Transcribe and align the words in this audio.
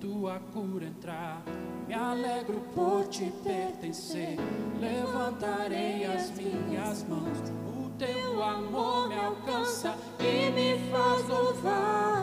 tua 0.00 0.40
cura 0.52 0.86
entrar. 0.86 1.42
Me 1.86 1.94
alegro 1.94 2.60
por 2.74 3.06
te 3.08 3.30
pertencer. 3.44 4.36
Levantarei 4.80 6.04
as 6.06 6.30
minhas 6.30 7.04
mãos. 7.04 7.38
O 7.66 7.90
teu 7.98 8.42
amor 8.42 9.08
me 9.08 9.16
alcança 9.16 9.94
e 10.18 10.50
me 10.50 10.90
faz 10.90 11.28
louvar-te. 11.28 12.19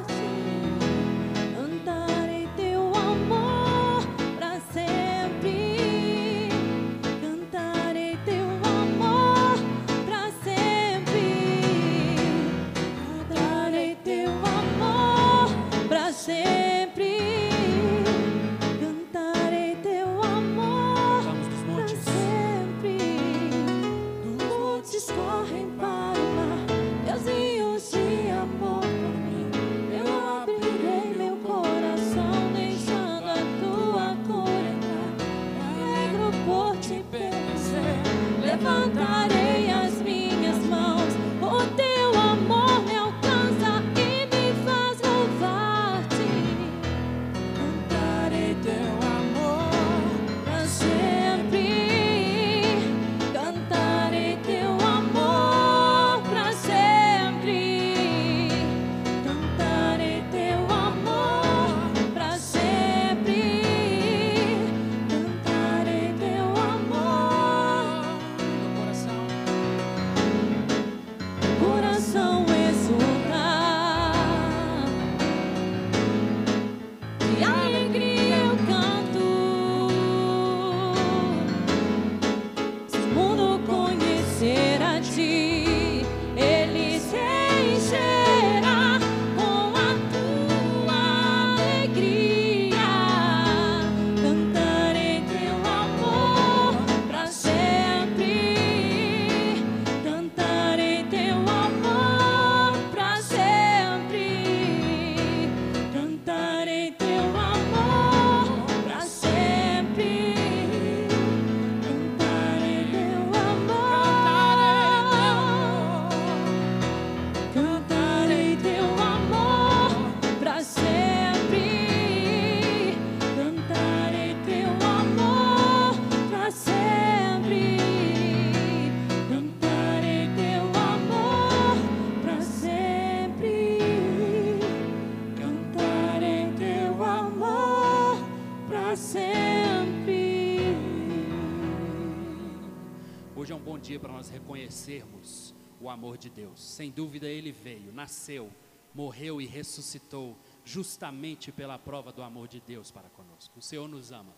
Reconhecermos 144.38 145.54
o 145.82 145.90
amor 145.90 146.18
de 146.18 146.30
Deus. 146.30 146.62
Sem 146.62 146.92
dúvida, 146.92 147.28
Ele 147.28 147.52
veio, 147.52 147.92
nasceu, 147.92 148.52
morreu 148.94 149.42
e 149.42 149.46
ressuscitou 149.46 150.36
justamente 150.64 151.52
pela 151.52 151.78
prova 151.78 152.12
do 152.12 152.22
amor 152.22 152.48
de 152.48 152.60
Deus 152.60 152.92
para 152.92 153.10
conosco. 153.10 153.58
O 153.58 153.62
Senhor 153.62 153.88
nos 153.88 154.12
ama. 154.12 154.34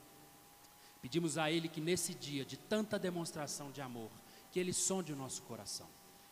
Pedimos 1.01 1.37
a 1.37 1.51
Ele 1.51 1.69
que 1.69 1.79
nesse 1.79 2.13
dia 2.13 2.43
de 2.43 2.57
tanta 2.57 2.99
demonstração 2.99 3.71
de 3.71 3.81
amor, 3.81 4.09
que 4.51 4.59
Ele 4.59 4.73
sonde 4.73 5.13
o 5.13 5.15
nosso 5.15 5.41
coração 5.43 5.87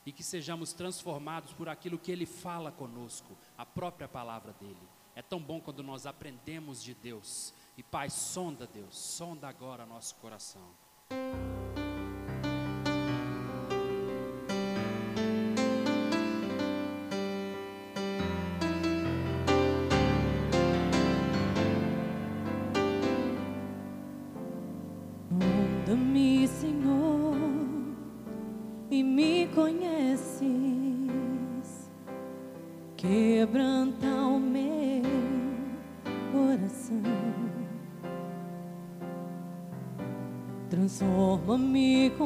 e 0.05 0.11
que 0.11 0.23
sejamos 0.23 0.73
transformados 0.73 1.53
por 1.53 1.69
aquilo 1.69 1.99
que 1.99 2.11
Ele 2.11 2.25
fala 2.25 2.71
conosco, 2.71 3.37
a 3.57 3.65
própria 3.65 4.07
palavra 4.07 4.53
dEle. 4.59 4.77
É 5.15 5.21
tão 5.21 5.39
bom 5.39 5.59
quando 5.59 5.83
nós 5.83 6.05
aprendemos 6.05 6.83
de 6.83 6.93
Deus. 6.93 7.53
E 7.77 7.83
Pai, 7.83 8.09
sonda 8.09 8.67
Deus, 8.67 8.97
sonda 8.97 9.47
agora 9.47 9.85
nosso 9.85 10.15
coração. 10.15 10.69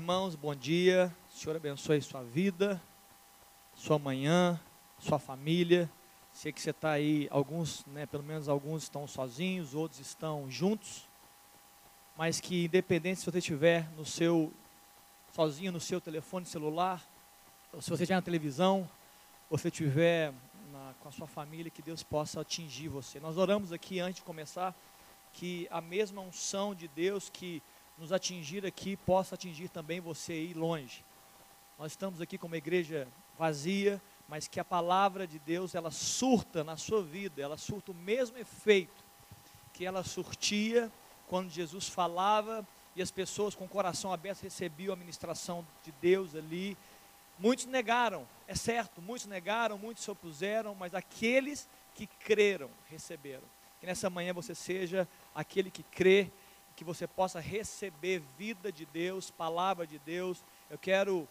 Irmãos, 0.00 0.34
bom 0.34 0.54
dia. 0.54 1.14
O 1.28 1.36
Senhor 1.38 1.54
abençoe 1.54 2.00
sua 2.00 2.22
vida, 2.22 2.80
sua 3.76 3.98
manhã, 3.98 4.58
sua 4.98 5.18
família. 5.18 5.90
Sei 6.32 6.50
que 6.50 6.58
você 6.58 6.70
está 6.70 6.92
aí, 6.92 7.28
alguns, 7.30 7.84
né, 7.84 8.06
pelo 8.06 8.22
menos 8.22 8.48
alguns 8.48 8.84
estão 8.84 9.06
sozinhos, 9.06 9.74
outros 9.74 10.00
estão 10.00 10.50
juntos. 10.50 11.06
Mas 12.16 12.40
que 12.40 12.64
independente 12.64 13.20
se 13.20 13.30
você 13.30 13.40
estiver 13.40 13.90
no 13.90 14.06
seu 14.06 14.50
sozinho 15.34 15.70
no 15.70 15.78
seu 15.78 16.00
telefone 16.00 16.46
celular, 16.46 17.04
ou 17.70 17.82
se 17.82 17.90
você 17.90 18.04
estiver 18.04 18.16
na 18.16 18.22
televisão, 18.22 18.88
ou 19.50 19.58
se 19.58 19.68
estiver 19.68 20.32
na- 20.72 20.94
com 21.00 21.10
a 21.10 21.12
sua 21.12 21.26
família, 21.26 21.70
que 21.70 21.82
Deus 21.82 22.02
possa 22.02 22.40
atingir 22.40 22.88
você. 22.88 23.20
Nós 23.20 23.36
oramos 23.36 23.70
aqui 23.70 24.00
antes 24.00 24.16
de 24.16 24.22
começar 24.22 24.74
que 25.34 25.68
a 25.70 25.82
mesma 25.82 26.22
unção 26.22 26.74
de 26.74 26.88
Deus 26.88 27.28
que 27.28 27.62
nos 27.98 28.12
atingir 28.12 28.64
aqui 28.66 28.96
possa 28.96 29.34
atingir 29.34 29.68
também 29.68 30.00
você 30.00 30.32
aí 30.32 30.54
longe. 30.54 31.04
Nós 31.78 31.92
estamos 31.92 32.20
aqui 32.20 32.36
com 32.36 32.46
uma 32.46 32.56
igreja 32.56 33.08
vazia, 33.38 34.00
mas 34.28 34.46
que 34.46 34.60
a 34.60 34.64
palavra 34.64 35.26
de 35.26 35.38
Deus 35.38 35.74
ela 35.74 35.90
surta 35.90 36.62
na 36.62 36.76
sua 36.76 37.02
vida, 37.02 37.42
ela 37.42 37.56
surta 37.56 37.92
o 37.92 37.94
mesmo 37.94 38.38
efeito 38.38 39.04
que 39.72 39.84
ela 39.84 40.04
surtia 40.04 40.90
quando 41.26 41.48
Jesus 41.50 41.88
falava 41.88 42.66
e 42.94 43.00
as 43.00 43.10
pessoas 43.10 43.54
com 43.54 43.64
o 43.64 43.68
coração 43.68 44.12
aberto 44.12 44.42
recebiam 44.42 44.92
a 44.92 44.96
ministração 44.96 45.66
de 45.82 45.92
Deus 45.92 46.34
ali. 46.34 46.76
Muitos 47.38 47.64
negaram, 47.64 48.28
é 48.46 48.54
certo, 48.54 49.00
muitos 49.00 49.26
negaram, 49.26 49.78
muitos 49.78 50.04
se 50.04 50.10
opuseram, 50.10 50.74
mas 50.74 50.94
aqueles 50.94 51.68
que 51.94 52.06
creram 52.06 52.70
receberam. 52.90 53.44
Que 53.80 53.86
nessa 53.86 54.10
manhã 54.10 54.34
você 54.34 54.54
seja 54.54 55.08
aquele 55.34 55.70
que 55.70 55.82
crê, 55.82 56.30
que 56.80 56.84
você 56.84 57.06
possa 57.06 57.40
receber 57.40 58.22
vida 58.38 58.72
de 58.72 58.86
Deus, 58.86 59.30
palavra 59.30 59.86
de 59.86 59.98
Deus. 59.98 60.42
Eu 60.70 60.78
quero 60.78 61.28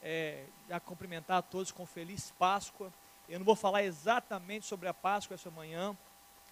é, 0.00 0.44
já 0.68 0.78
cumprimentar 0.78 1.38
a 1.38 1.42
todos 1.42 1.72
com 1.72 1.84
feliz 1.84 2.32
Páscoa. 2.38 2.92
Eu 3.28 3.40
não 3.40 3.44
vou 3.44 3.56
falar 3.56 3.82
exatamente 3.82 4.66
sobre 4.66 4.86
a 4.86 4.94
Páscoa 4.94 5.34
essa 5.34 5.50
manhã, 5.50 5.98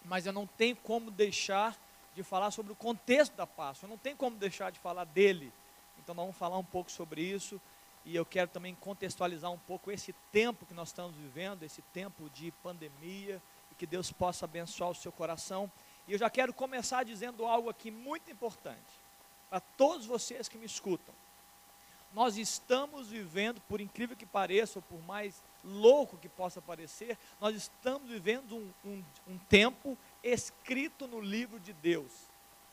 mas 0.05 0.27
eu 0.27 0.33
não 0.33 0.44
tenho 0.44 0.75
como 0.75 1.09
deixar 1.09 1.79
de 2.17 2.25
falar 2.25 2.50
sobre 2.50 2.73
o 2.73 2.75
contexto 2.75 3.33
da 3.37 3.47
Páscoa. 3.47 3.87
Eu 3.87 3.91
não 3.91 3.97
tenho 3.97 4.17
como 4.17 4.37
deixar 4.37 4.73
de 4.73 4.81
falar 4.81 5.05
dele. 5.05 5.53
Então 6.00 6.12
nós 6.12 6.25
vamos 6.25 6.37
falar 6.37 6.59
um 6.59 6.65
pouco 6.65 6.91
sobre 6.91 7.23
isso 7.23 7.61
e 8.05 8.17
eu 8.17 8.27
quero 8.27 8.50
também 8.50 8.75
contextualizar 8.75 9.53
um 9.53 9.59
pouco 9.59 9.93
esse 9.93 10.12
tempo 10.33 10.67
que 10.67 10.75
nós 10.75 10.89
estamos 10.89 11.15
vivendo, 11.15 11.62
esse 11.62 11.81
tempo 11.93 12.29
de 12.31 12.50
pandemia, 12.61 13.41
e 13.71 13.75
que 13.77 13.87
Deus 13.87 14.11
possa 14.11 14.47
abençoar 14.47 14.91
o 14.91 14.97
seu 14.97 15.12
coração. 15.12 15.71
E 16.07 16.13
eu 16.13 16.19
já 16.19 16.29
quero 16.29 16.53
começar 16.53 17.05
dizendo 17.05 17.45
algo 17.45 17.69
aqui 17.69 17.91
muito 17.91 18.31
importante 18.31 19.03
para 19.49 19.61
todos 19.61 20.07
vocês 20.07 20.49
que 20.49 20.59
me 20.59 20.67
escutam. 20.67 21.15
Nós 22.13 22.37
estamos 22.37 23.09
vivendo, 23.09 23.61
por 23.63 23.81
incrível 23.81 24.17
que 24.17 24.27
pareça, 24.27 24.79
ou 24.79 24.83
por 24.83 25.03
mais 25.07 25.43
louco 25.65 26.19
que 26.19 26.29
possa 26.29 26.61
parecer, 26.61 27.17
nós 27.41 27.55
estamos 27.57 28.09
vivendo 28.09 28.57
um, 28.57 28.73
um, 28.85 29.05
um 29.29 29.39
tempo 29.49 29.97
escrito 30.23 31.07
no 31.07 31.21
livro 31.21 31.59
de 31.59 31.73
Deus. 31.73 32.11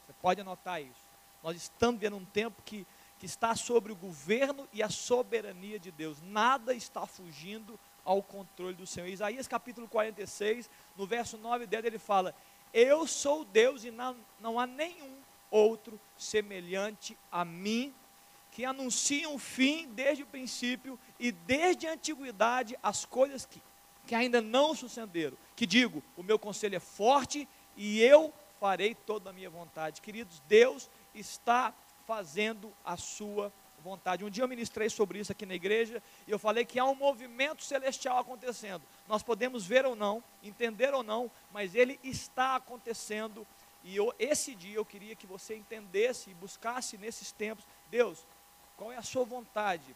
Você 0.06 0.14
pode 0.22 0.42
anotar 0.42 0.82
isso. 0.82 1.10
Nós 1.44 1.56
estamos 1.56 2.00
vivendo 2.02 2.18
um 2.18 2.26
tempo 2.26 2.62
que, 2.64 2.86
que 3.18 3.26
está 3.26 3.56
sobre 3.56 3.92
o 3.92 3.96
governo 3.96 4.68
e 4.74 4.84
a 4.84 4.90
soberania 4.90 5.80
de 5.80 5.92
Deus. 5.92 6.22
Nada 6.22 6.74
está 6.74 7.06
fugindo 7.06 7.80
ao 8.04 8.22
controle 8.24 8.76
do 8.76 8.88
Senhor. 8.88 9.08
Isaías 9.08 9.48
capítulo 9.48 9.88
46, 9.88 10.70
no 10.98 11.06
verso 11.06 11.38
9 11.38 11.64
e 11.64 11.68
10, 11.68 11.86
ele 11.86 12.00
fala: 12.00 12.36
Eu 12.74 13.08
sou 13.08 13.44
Deus 13.44 13.84
e 13.84 13.92
não, 13.92 14.16
não 14.40 14.60
há 14.60 14.68
nenhum 14.68 15.18
outro 15.50 16.00
semelhante 16.18 17.18
a 17.32 17.44
mim 17.44 17.94
que 18.52 18.66
anunciam 18.66 19.36
o 19.36 19.40
fim 19.40 19.88
desde 19.90 20.24
o 20.24 20.28
princípio 20.28 21.00
e 21.20 21.32
desde 21.32 21.88
a 21.88 21.94
antiguidade 21.94 22.78
as 22.82 23.06
coisas 23.06 23.46
que, 23.46 23.62
que 24.06 24.16
ainda 24.16 24.42
não 24.42 24.76
sucederam. 24.76 25.38
Que 25.56 25.66
digo, 25.66 26.04
o 26.18 26.24
meu 26.24 26.38
conselho 26.38 26.76
é 26.76 26.80
forte 26.80 27.48
e 27.78 28.02
eu 28.02 28.34
farei 28.60 28.94
toda 28.94 29.30
a 29.30 29.34
minha 29.34 29.50
vontade. 29.50 30.02
Queridos, 30.02 30.42
Deus 30.48 30.90
está 31.14 31.74
fazendo 32.06 32.74
a 32.84 32.98
sua 32.98 33.44
vontade. 33.44 33.69
Um 33.86 34.30
dia 34.30 34.44
eu 34.44 34.48
ministrei 34.48 34.90
sobre 34.90 35.20
isso 35.20 35.32
aqui 35.32 35.46
na 35.46 35.56
igreja 35.56 36.02
e 36.28 36.32
eu 36.32 36.40
falei 36.40 36.66
que 36.66 36.80
há 36.80 36.86
um 36.86 36.96
movimento 36.96 37.64
celestial 37.64 38.20
acontecendo. 38.20 38.84
Nós 39.08 39.24
podemos 39.24 39.66
ver 39.66 39.86
ou 39.86 39.96
não, 39.96 40.24
entender 40.44 40.94
ou 40.94 41.04
não, 41.04 41.32
mas 41.52 41.76
ele 41.76 42.00
está 42.04 42.56
acontecendo. 42.56 43.46
E 43.84 43.96
eu, 43.96 44.14
esse 44.20 44.54
dia 44.54 44.76
eu 44.76 44.86
queria 44.86 45.16
que 45.16 45.26
você 45.26 45.56
entendesse 45.56 46.30
e 46.30 46.34
buscasse 46.34 46.98
nesses 46.98 47.32
tempos, 47.32 47.66
Deus, 47.90 48.26
qual 48.76 48.92
é 48.92 48.98
a 48.98 49.02
sua 49.02 49.24
vontade 49.24 49.96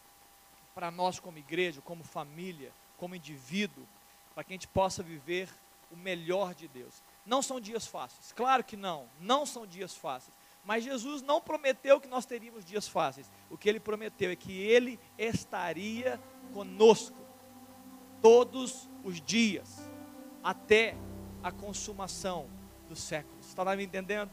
para 0.73 0.89
nós 0.89 1.19
como 1.19 1.37
igreja, 1.37 1.81
como 1.81 2.03
família, 2.03 2.71
como 2.97 3.15
indivíduo, 3.15 3.87
para 4.33 4.43
que 4.43 4.53
a 4.53 4.55
gente 4.55 4.67
possa 4.67 5.03
viver 5.03 5.49
o 5.91 5.95
melhor 5.95 6.55
de 6.55 6.67
Deus. 6.67 7.01
Não 7.25 7.41
são 7.41 7.59
dias 7.59 7.85
fáceis, 7.85 8.31
claro 8.31 8.63
que 8.63 8.75
não, 8.75 9.07
não 9.19 9.45
são 9.45 9.65
dias 9.65 9.95
fáceis. 9.95 10.35
Mas 10.63 10.83
Jesus 10.83 11.21
não 11.21 11.41
prometeu 11.41 11.99
que 11.99 12.07
nós 12.07 12.25
teríamos 12.25 12.63
dias 12.63 12.87
fáceis. 12.87 13.29
O 13.49 13.57
que 13.57 13.67
ele 13.67 13.79
prometeu 13.79 14.31
é 14.31 14.35
que 14.35 14.51
ele 14.51 14.99
estaria 15.17 16.19
conosco 16.53 17.21
todos 18.21 18.89
os 19.03 19.19
dias, 19.19 19.89
até 20.41 20.95
a 21.43 21.51
consumação 21.51 22.49
dos 22.87 22.99
séculos. 22.99 23.45
Está 23.47 23.75
me 23.75 23.83
entendendo? 23.83 24.31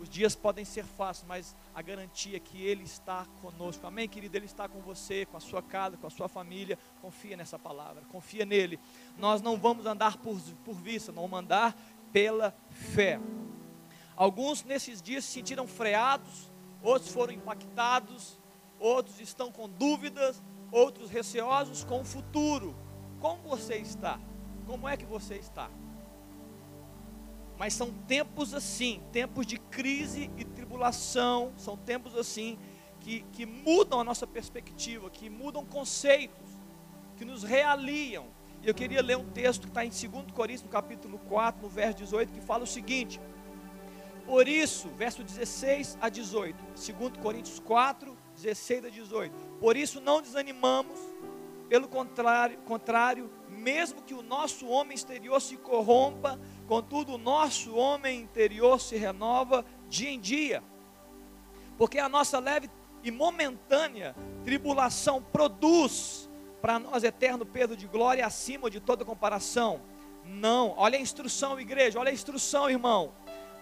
Os 0.00 0.08
dias 0.08 0.34
podem 0.34 0.64
ser 0.64 0.84
fáceis, 0.84 1.26
mas 1.28 1.54
a 1.74 1.82
garantia 1.82 2.38
é 2.38 2.40
que 2.40 2.62
Ele 2.62 2.84
está 2.84 3.26
conosco. 3.42 3.86
Amém, 3.86 4.08
querido? 4.08 4.34
Ele 4.34 4.46
está 4.46 4.66
com 4.66 4.80
você, 4.80 5.26
com 5.26 5.36
a 5.36 5.40
sua 5.40 5.62
casa, 5.62 5.98
com 5.98 6.06
a 6.06 6.10
sua 6.10 6.26
família. 6.26 6.78
Confia 7.02 7.36
nessa 7.36 7.58
palavra, 7.58 8.02
confia 8.10 8.46
nele. 8.46 8.80
Nós 9.18 9.42
não 9.42 9.58
vamos 9.58 9.84
andar 9.84 10.16
por, 10.16 10.40
por 10.64 10.74
vista, 10.74 11.12
não 11.12 11.22
vamos 11.22 11.40
andar 11.40 11.76
pela 12.10 12.54
fé. 12.70 13.20
Alguns 14.20 14.62
nesses 14.64 15.00
dias 15.00 15.24
se 15.24 15.32
sentiram 15.32 15.66
freados, 15.66 16.52
outros 16.82 17.10
foram 17.10 17.32
impactados, 17.32 18.38
outros 18.78 19.18
estão 19.18 19.50
com 19.50 19.66
dúvidas, 19.66 20.42
outros 20.70 21.08
receosos 21.08 21.84
com 21.84 22.02
o 22.02 22.04
futuro. 22.04 22.76
Como 23.18 23.40
você 23.48 23.76
está? 23.76 24.20
Como 24.66 24.86
é 24.86 24.94
que 24.94 25.06
você 25.06 25.36
está? 25.36 25.70
Mas 27.58 27.72
são 27.72 27.90
tempos 28.06 28.52
assim, 28.52 29.00
tempos 29.10 29.46
de 29.46 29.58
crise 29.58 30.30
e 30.36 30.44
tribulação, 30.44 31.54
são 31.56 31.78
tempos 31.78 32.14
assim 32.14 32.58
que, 33.00 33.22
que 33.32 33.46
mudam 33.46 34.00
a 34.00 34.04
nossa 34.04 34.26
perspectiva, 34.26 35.08
que 35.08 35.30
mudam 35.30 35.64
conceitos, 35.64 36.50
que 37.16 37.24
nos 37.24 37.42
realinham. 37.42 38.26
E 38.62 38.68
eu 38.68 38.74
queria 38.74 39.00
ler 39.00 39.16
um 39.16 39.30
texto 39.30 39.62
que 39.62 39.68
está 39.68 39.82
em 39.82 39.88
2 39.88 40.30
Coríntios, 40.32 40.64
no 40.64 40.68
capítulo 40.68 41.18
4, 41.20 41.62
no 41.62 41.70
verso 41.70 41.96
18, 41.96 42.34
que 42.34 42.42
fala 42.42 42.64
o 42.64 42.66
seguinte: 42.66 43.18
Por 44.30 44.46
isso, 44.46 44.88
verso 44.90 45.24
16 45.24 45.98
a 46.00 46.08
18, 46.08 46.56
2 46.76 47.16
Coríntios 47.20 47.58
4, 47.58 48.16
16 48.36 48.84
a 48.84 48.88
18. 48.88 49.34
Por 49.58 49.76
isso 49.76 50.00
não 50.00 50.22
desanimamos, 50.22 51.00
pelo 51.68 51.88
contrário, 51.88 52.56
contrário, 52.58 53.28
mesmo 53.48 54.00
que 54.02 54.14
o 54.14 54.22
nosso 54.22 54.68
homem 54.68 54.94
exterior 54.94 55.40
se 55.40 55.56
corrompa, 55.56 56.38
contudo 56.68 57.14
o 57.14 57.18
nosso 57.18 57.74
homem 57.74 58.20
interior 58.20 58.80
se 58.80 58.96
renova 58.96 59.64
dia 59.88 60.10
em 60.10 60.20
dia. 60.20 60.62
Porque 61.76 61.98
a 61.98 62.08
nossa 62.08 62.38
leve 62.38 62.70
e 63.02 63.10
momentânea 63.10 64.14
tribulação 64.44 65.20
produz 65.20 66.30
para 66.62 66.78
nós 66.78 67.02
eterno 67.02 67.44
peso 67.44 67.76
de 67.76 67.88
glória 67.88 68.24
acima 68.24 68.70
de 68.70 68.78
toda 68.78 69.04
comparação. 69.04 69.80
Não, 70.24 70.72
olha 70.76 70.96
a 70.96 71.02
instrução, 71.02 71.58
igreja, 71.58 71.98
olha 71.98 72.10
a 72.10 72.14
instrução, 72.14 72.70
irmão. 72.70 73.12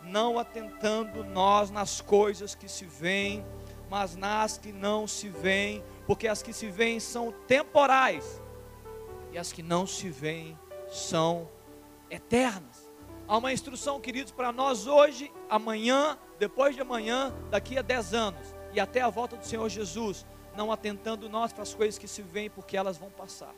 Não 0.03 0.39
atentando 0.39 1.25
nós 1.25 1.71
nas 1.71 2.01
coisas 2.01 2.55
que 2.55 2.69
se 2.69 2.85
veem, 2.85 3.45
mas 3.91 4.17
nas 4.17 4.59
que 4.59 4.73
não 4.73 5.07
se 5.07 5.29
veem, 5.29 5.83
porque 6.07 6.29
as 6.29 6.43
que 6.43 6.53
se 6.53 6.71
veem 6.71 7.01
são 7.01 7.33
temporais 7.47 8.41
e 9.33 9.39
as 9.39 9.53
que 9.53 9.63
não 9.63 9.87
se 9.87 10.09
veem 10.09 10.59
são 10.89 11.49
eternas. 12.11 12.89
Há 13.27 13.37
uma 13.37 13.53
instrução, 13.53 14.01
queridos, 14.01 14.33
para 14.33 14.51
nós 14.53 14.87
hoje, 14.87 15.31
amanhã, 15.51 16.19
depois 16.39 16.75
de 16.75 16.81
amanhã, 16.81 17.35
daqui 17.51 17.77
a 17.77 17.83
dez 17.83 18.15
anos 18.15 18.55
e 18.73 18.81
até 18.81 19.03
a 19.03 19.11
volta 19.11 19.37
do 19.37 19.45
Senhor 19.45 19.69
Jesus, 19.69 20.27
não 20.57 20.73
atentando 20.73 21.29
nós 21.29 21.53
para 21.53 21.63
as 21.63 21.75
coisas 21.75 21.99
que 21.99 22.09
se 22.09 22.23
veem, 22.23 22.49
porque 22.49 22.77
elas 22.77 22.97
vão 22.97 23.11
passar. 23.11 23.55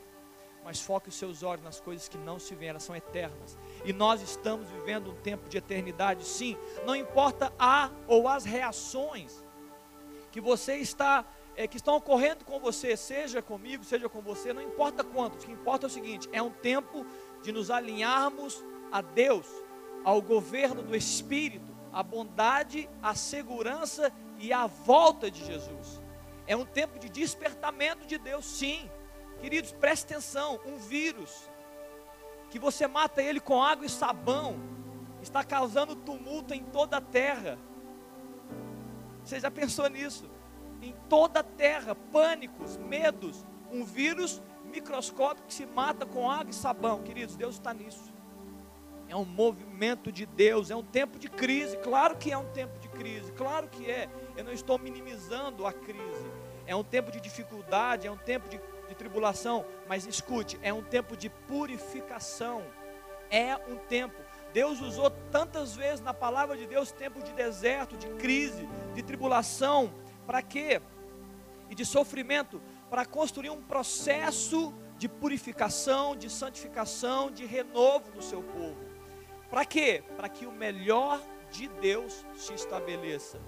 Mas 0.63 0.79
foque 0.79 1.09
os 1.09 1.15
seus 1.15 1.43
olhos 1.43 1.63
nas 1.63 1.79
coisas 1.79 2.07
que 2.07 2.17
não 2.17 2.39
se 2.39 2.53
veem, 2.53 2.69
elas 2.69 2.83
são 2.83 2.95
eternas. 2.95 3.57
E 3.83 3.91
nós 3.91 4.21
estamos 4.21 4.69
vivendo 4.69 5.11
um 5.11 5.15
tempo 5.15 5.49
de 5.49 5.57
eternidade, 5.57 6.23
sim. 6.23 6.57
Não 6.85 6.95
importa 6.95 7.51
a 7.57 7.89
ou 8.07 8.27
as 8.27 8.45
reações 8.45 9.43
que 10.31 10.39
você 10.39 10.75
está, 10.75 11.25
é, 11.55 11.67
que 11.67 11.77
estão 11.77 11.95
ocorrendo 11.95 12.45
com 12.45 12.59
você, 12.59 12.95
seja 12.95 13.41
comigo, 13.41 13.83
seja 13.83 14.07
com 14.07 14.21
você, 14.21 14.53
não 14.53 14.61
importa 14.61 15.03
quantos. 15.03 15.43
O 15.43 15.47
que 15.47 15.51
importa 15.51 15.85
é 15.85 15.87
o 15.87 15.89
seguinte: 15.89 16.29
é 16.31 16.41
um 16.41 16.51
tempo 16.51 17.05
de 17.41 17.51
nos 17.51 17.69
alinharmos 17.69 18.63
a 18.91 19.01
Deus, 19.01 19.47
ao 20.03 20.21
governo 20.21 20.81
do 20.81 20.95
Espírito, 20.95 21.75
à 21.91 22.01
bondade, 22.01 22.89
à 23.01 23.13
segurança 23.13 24.11
e 24.39 24.53
à 24.53 24.67
volta 24.67 25.29
de 25.29 25.43
Jesus. 25.45 26.01
É 26.47 26.55
um 26.55 26.65
tempo 26.65 26.99
de 26.99 27.09
despertamento 27.09 28.05
de 28.05 28.17
Deus, 28.17 28.45
sim. 28.45 28.89
Queridos, 29.41 29.71
preste 29.73 30.05
atenção: 30.05 30.59
um 30.65 30.77
vírus 30.77 31.49
que 32.49 32.59
você 32.59 32.87
mata 32.87 33.21
ele 33.21 33.39
com 33.39 33.61
água 33.61 33.85
e 33.85 33.89
sabão 33.89 34.59
está 35.21 35.43
causando 35.43 35.95
tumulto 35.95 36.53
em 36.53 36.63
toda 36.63 36.97
a 36.97 37.01
terra. 37.01 37.57
Você 39.23 39.39
já 39.39 39.51
pensou 39.51 39.89
nisso? 39.89 40.29
em 40.81 40.95
toda 41.07 41.41
a 41.41 41.43
terra, 41.43 41.95
pânicos, 41.95 42.77
medos, 42.77 43.45
um 43.71 43.85
vírus 43.85 44.41
microscópico 44.65 45.47
que 45.47 45.53
se 45.53 45.65
mata 45.65 46.05
com 46.05 46.29
água 46.29 46.49
e 46.49 46.53
sabão. 46.53 47.03
Queridos, 47.03 47.35
Deus 47.35 47.55
está 47.55 47.73
nisso. 47.73 48.11
É 49.07 49.15
um 49.15 49.25
movimento 49.25 50.11
de 50.11 50.25
Deus, 50.25 50.71
é 50.71 50.75
um 50.75 50.83
tempo 50.83 51.19
de 51.19 51.29
crise. 51.29 51.77
Claro 51.77 52.17
que 52.17 52.31
é 52.31 52.37
um 52.37 52.49
tempo 52.51 52.79
de 52.79 52.87
crise, 52.87 53.31
claro 53.33 53.67
que 53.67 53.89
é. 53.89 54.09
Eu 54.35 54.43
não 54.43 54.53
estou 54.53 54.79
minimizando 54.79 55.67
a 55.67 55.73
crise. 55.73 56.31
É 56.65 56.75
um 56.75 56.83
tempo 56.83 57.11
de 57.11 57.19
dificuldade, 57.19 58.07
é 58.07 58.11
um 58.11 58.17
tempo 58.17 58.47
de, 58.47 58.59
de 58.91 58.95
tribulação. 58.95 59.65
Mas 59.87 60.05
escute, 60.05 60.59
é 60.61 60.73
um 60.73 60.83
tempo 60.83 61.17
de 61.17 61.29
purificação. 61.29 62.63
É 63.29 63.55
um 63.55 63.77
tempo. 63.77 64.21
Deus 64.53 64.81
usou 64.81 65.09
tantas 65.31 65.75
vezes 65.75 66.01
na 66.01 66.13
palavra 66.13 66.57
de 66.57 66.67
Deus 66.67 66.91
tempo 66.91 67.23
de 67.23 67.31
deserto, 67.31 67.97
de 67.97 68.07
crise, 68.15 68.67
de 68.93 69.01
tribulação. 69.01 69.93
Para 70.27 70.41
quê? 70.41 70.81
E 71.69 71.75
de 71.75 71.85
sofrimento 71.85 72.61
para 72.89 73.05
construir 73.05 73.49
um 73.49 73.61
processo 73.61 74.73
de 74.97 75.07
purificação, 75.07 76.15
de 76.15 76.29
santificação, 76.29 77.31
de 77.31 77.45
renovo 77.45 78.11
do 78.11 78.21
seu 78.21 78.43
povo. 78.43 78.77
Para 79.49 79.65
quê? 79.65 80.03
Para 80.17 80.27
que 80.27 80.45
o 80.45 80.51
melhor 80.51 81.21
de 81.49 81.67
Deus 81.67 82.25
se 82.35 82.53
estabeleça. 82.53 83.39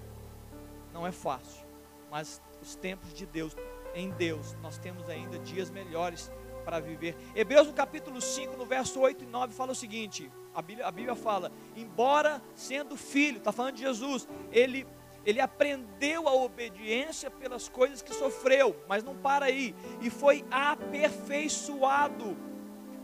Não 0.92 1.06
é 1.06 1.12
fácil, 1.12 1.66
mas 2.10 2.40
os 2.62 2.74
tempos 2.74 3.12
de 3.12 3.26
Deus, 3.26 3.54
em 3.94 4.10
Deus, 4.10 4.56
nós 4.60 4.76
temos 4.78 5.08
ainda 5.08 5.38
dias 5.38 5.70
melhores 5.70 6.30
para 6.64 6.80
viver. 6.80 7.16
Hebreus 7.34 7.66
no 7.66 7.72
capítulo 7.72 8.20
5, 8.20 8.56
no 8.56 8.64
verso 8.64 9.00
8 9.00 9.24
e 9.24 9.26
9, 9.26 9.54
fala 9.54 9.72
o 9.72 9.74
seguinte: 9.74 10.30
a 10.54 10.62
Bíblia, 10.62 10.86
a 10.86 10.90
Bíblia 10.90 11.14
fala, 11.14 11.52
embora 11.76 12.42
sendo 12.54 12.96
filho, 12.96 13.38
está 13.38 13.52
falando 13.52 13.76
de 13.76 13.82
Jesus, 13.82 14.28
ele 14.50 14.86
ele 15.26 15.40
aprendeu 15.40 16.28
a 16.28 16.34
obediência 16.34 17.30
pelas 17.30 17.66
coisas 17.66 18.02
que 18.02 18.12
sofreu, 18.12 18.76
mas 18.86 19.02
não 19.02 19.16
para 19.16 19.46
aí, 19.46 19.74
e 20.02 20.10
foi 20.10 20.44
aperfeiçoado, 20.50 22.36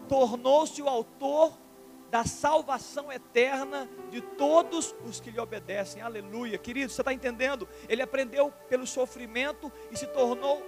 tornou-se 0.07 0.83
o 0.83 0.89
autor 0.89 1.59
da 2.11 2.25
salvação 2.25 3.11
eterna 3.11 3.89
de 4.11 4.21
todos 4.21 4.95
os 5.05 5.21
que 5.21 5.31
lhe 5.31 5.39
obedecem. 5.39 6.03
Aleluia, 6.03 6.59
querido, 6.59 6.93
você 6.93 7.01
está 7.01 7.13
entendendo? 7.13 7.69
Ele 7.89 8.03
aprendeu 8.03 8.53
pelo 8.69 8.87
sofrimento 8.87 9.73
e 9.91 9.97
se 9.97 10.07
tornou 10.09 10.63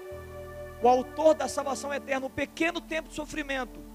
o 0.82 0.88
autor 0.88 1.34
da 1.34 1.48
salvação 1.48 1.92
eterna, 1.92 2.26
um 2.26 2.30
pequeno 2.30 2.80
tempo 2.80 3.08
de 3.08 3.14
sofrimento 3.14 3.92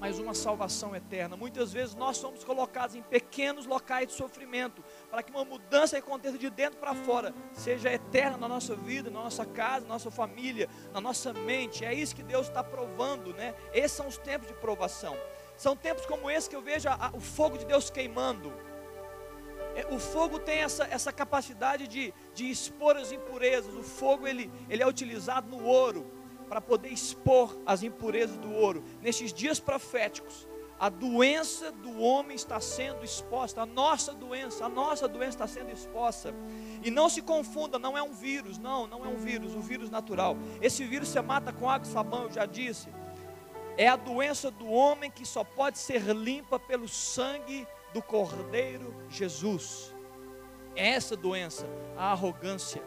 mas 0.00 0.18
uma 0.18 0.32
salvação 0.32 0.96
eterna. 0.96 1.36
Muitas 1.36 1.74
vezes 1.74 1.94
nós 1.94 2.16
somos 2.16 2.42
colocados 2.42 2.96
em 2.96 3.02
pequenos 3.02 3.66
locais 3.66 4.08
de 4.08 4.14
sofrimento, 4.14 4.82
para 5.10 5.22
que 5.22 5.30
uma 5.30 5.44
mudança 5.44 5.98
aconteça 5.98 6.38
de 6.38 6.48
dentro 6.48 6.78
para 6.78 6.94
fora 6.94 7.34
seja 7.52 7.92
eterna 7.92 8.38
na 8.38 8.48
nossa 8.48 8.74
vida, 8.74 9.10
na 9.10 9.22
nossa 9.22 9.44
casa, 9.44 9.82
na 9.82 9.92
nossa 9.92 10.10
família, 10.10 10.70
na 10.90 11.02
nossa 11.02 11.34
mente. 11.34 11.84
É 11.84 11.92
isso 11.92 12.16
que 12.16 12.22
Deus 12.22 12.48
está 12.48 12.64
provando, 12.64 13.34
né? 13.34 13.54
Esses 13.74 13.92
são 13.92 14.08
os 14.08 14.16
tempos 14.16 14.48
de 14.48 14.54
provação. 14.54 15.14
São 15.60 15.76
tempos 15.76 16.06
como 16.06 16.30
esse 16.30 16.48
que 16.48 16.56
eu 16.56 16.62
vejo 16.62 16.88
a, 16.88 17.08
a, 17.08 17.10
o 17.14 17.20
fogo 17.20 17.58
de 17.58 17.66
Deus 17.66 17.90
queimando. 17.90 18.50
É, 19.76 19.86
o 19.90 19.98
fogo 19.98 20.38
tem 20.38 20.60
essa, 20.60 20.84
essa 20.84 21.12
capacidade 21.12 21.86
de, 21.86 22.14
de 22.32 22.50
expor 22.50 22.96
as 22.96 23.12
impurezas. 23.12 23.74
O 23.74 23.82
fogo 23.82 24.26
ele, 24.26 24.50
ele 24.70 24.82
é 24.82 24.86
utilizado 24.86 25.50
no 25.50 25.62
ouro 25.62 26.10
para 26.48 26.62
poder 26.62 26.88
expor 26.88 27.54
as 27.66 27.82
impurezas 27.82 28.38
do 28.38 28.50
ouro. 28.50 28.82
Nesses 29.02 29.34
dias 29.34 29.60
proféticos, 29.60 30.48
a 30.78 30.88
doença 30.88 31.70
do 31.70 32.00
homem 32.00 32.34
está 32.34 32.58
sendo 32.58 33.04
exposta, 33.04 33.60
a 33.60 33.66
nossa 33.66 34.14
doença, 34.14 34.64
a 34.64 34.68
nossa 34.70 35.06
doença 35.06 35.44
está 35.44 35.46
sendo 35.46 35.70
exposta. 35.70 36.34
E 36.82 36.90
não 36.90 37.10
se 37.10 37.20
confunda, 37.20 37.78
não 37.78 37.98
é 37.98 38.02
um 38.02 38.14
vírus, 38.14 38.56
não, 38.56 38.86
não 38.86 39.04
é 39.04 39.08
um 39.08 39.18
vírus, 39.18 39.54
o 39.54 39.60
vírus 39.60 39.90
natural. 39.90 40.38
Esse 40.62 40.86
vírus 40.86 41.08
você 41.08 41.20
mata 41.20 41.52
com 41.52 41.68
água 41.68 41.86
e 41.86 41.92
sabão, 41.92 42.22
eu 42.22 42.32
já 42.32 42.46
disse. 42.46 42.88
É 43.80 43.88
a 43.88 43.96
doença 43.96 44.50
do 44.50 44.70
homem 44.70 45.10
que 45.10 45.24
só 45.24 45.42
pode 45.42 45.78
ser 45.78 46.02
limpa 46.14 46.58
pelo 46.60 46.86
sangue 46.86 47.66
do 47.94 48.02
Cordeiro 48.02 48.94
Jesus. 49.08 49.94
É 50.76 50.90
essa 50.90 51.16
doença, 51.16 51.66
a 51.96 52.12
arrogância, 52.12 52.82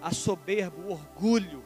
a 0.00 0.12
soberba, 0.12 0.80
o 0.80 0.92
orgulho, 0.92 1.64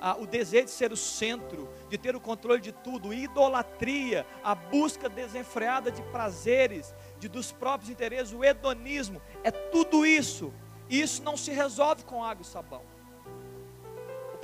ah, 0.00 0.16
o 0.16 0.24
desejo 0.24 0.66
de 0.66 0.70
ser 0.70 0.92
o 0.92 0.96
centro, 0.96 1.68
de 1.88 1.98
ter 1.98 2.14
o 2.14 2.20
controle 2.20 2.60
de 2.60 2.70
tudo, 2.70 3.12
idolatria, 3.12 4.24
a 4.40 4.54
busca 4.54 5.08
desenfreada 5.08 5.90
de 5.90 6.00
prazeres, 6.02 6.94
de 7.18 7.28
dos 7.28 7.50
próprios 7.50 7.90
interesses, 7.90 8.32
o 8.32 8.44
hedonismo, 8.44 9.20
é 9.42 9.50
tudo 9.50 10.06
isso. 10.06 10.54
Isso 10.88 11.24
não 11.24 11.36
se 11.36 11.50
resolve 11.50 12.04
com 12.04 12.22
água 12.22 12.42
e 12.42 12.46
sabão. 12.46 12.82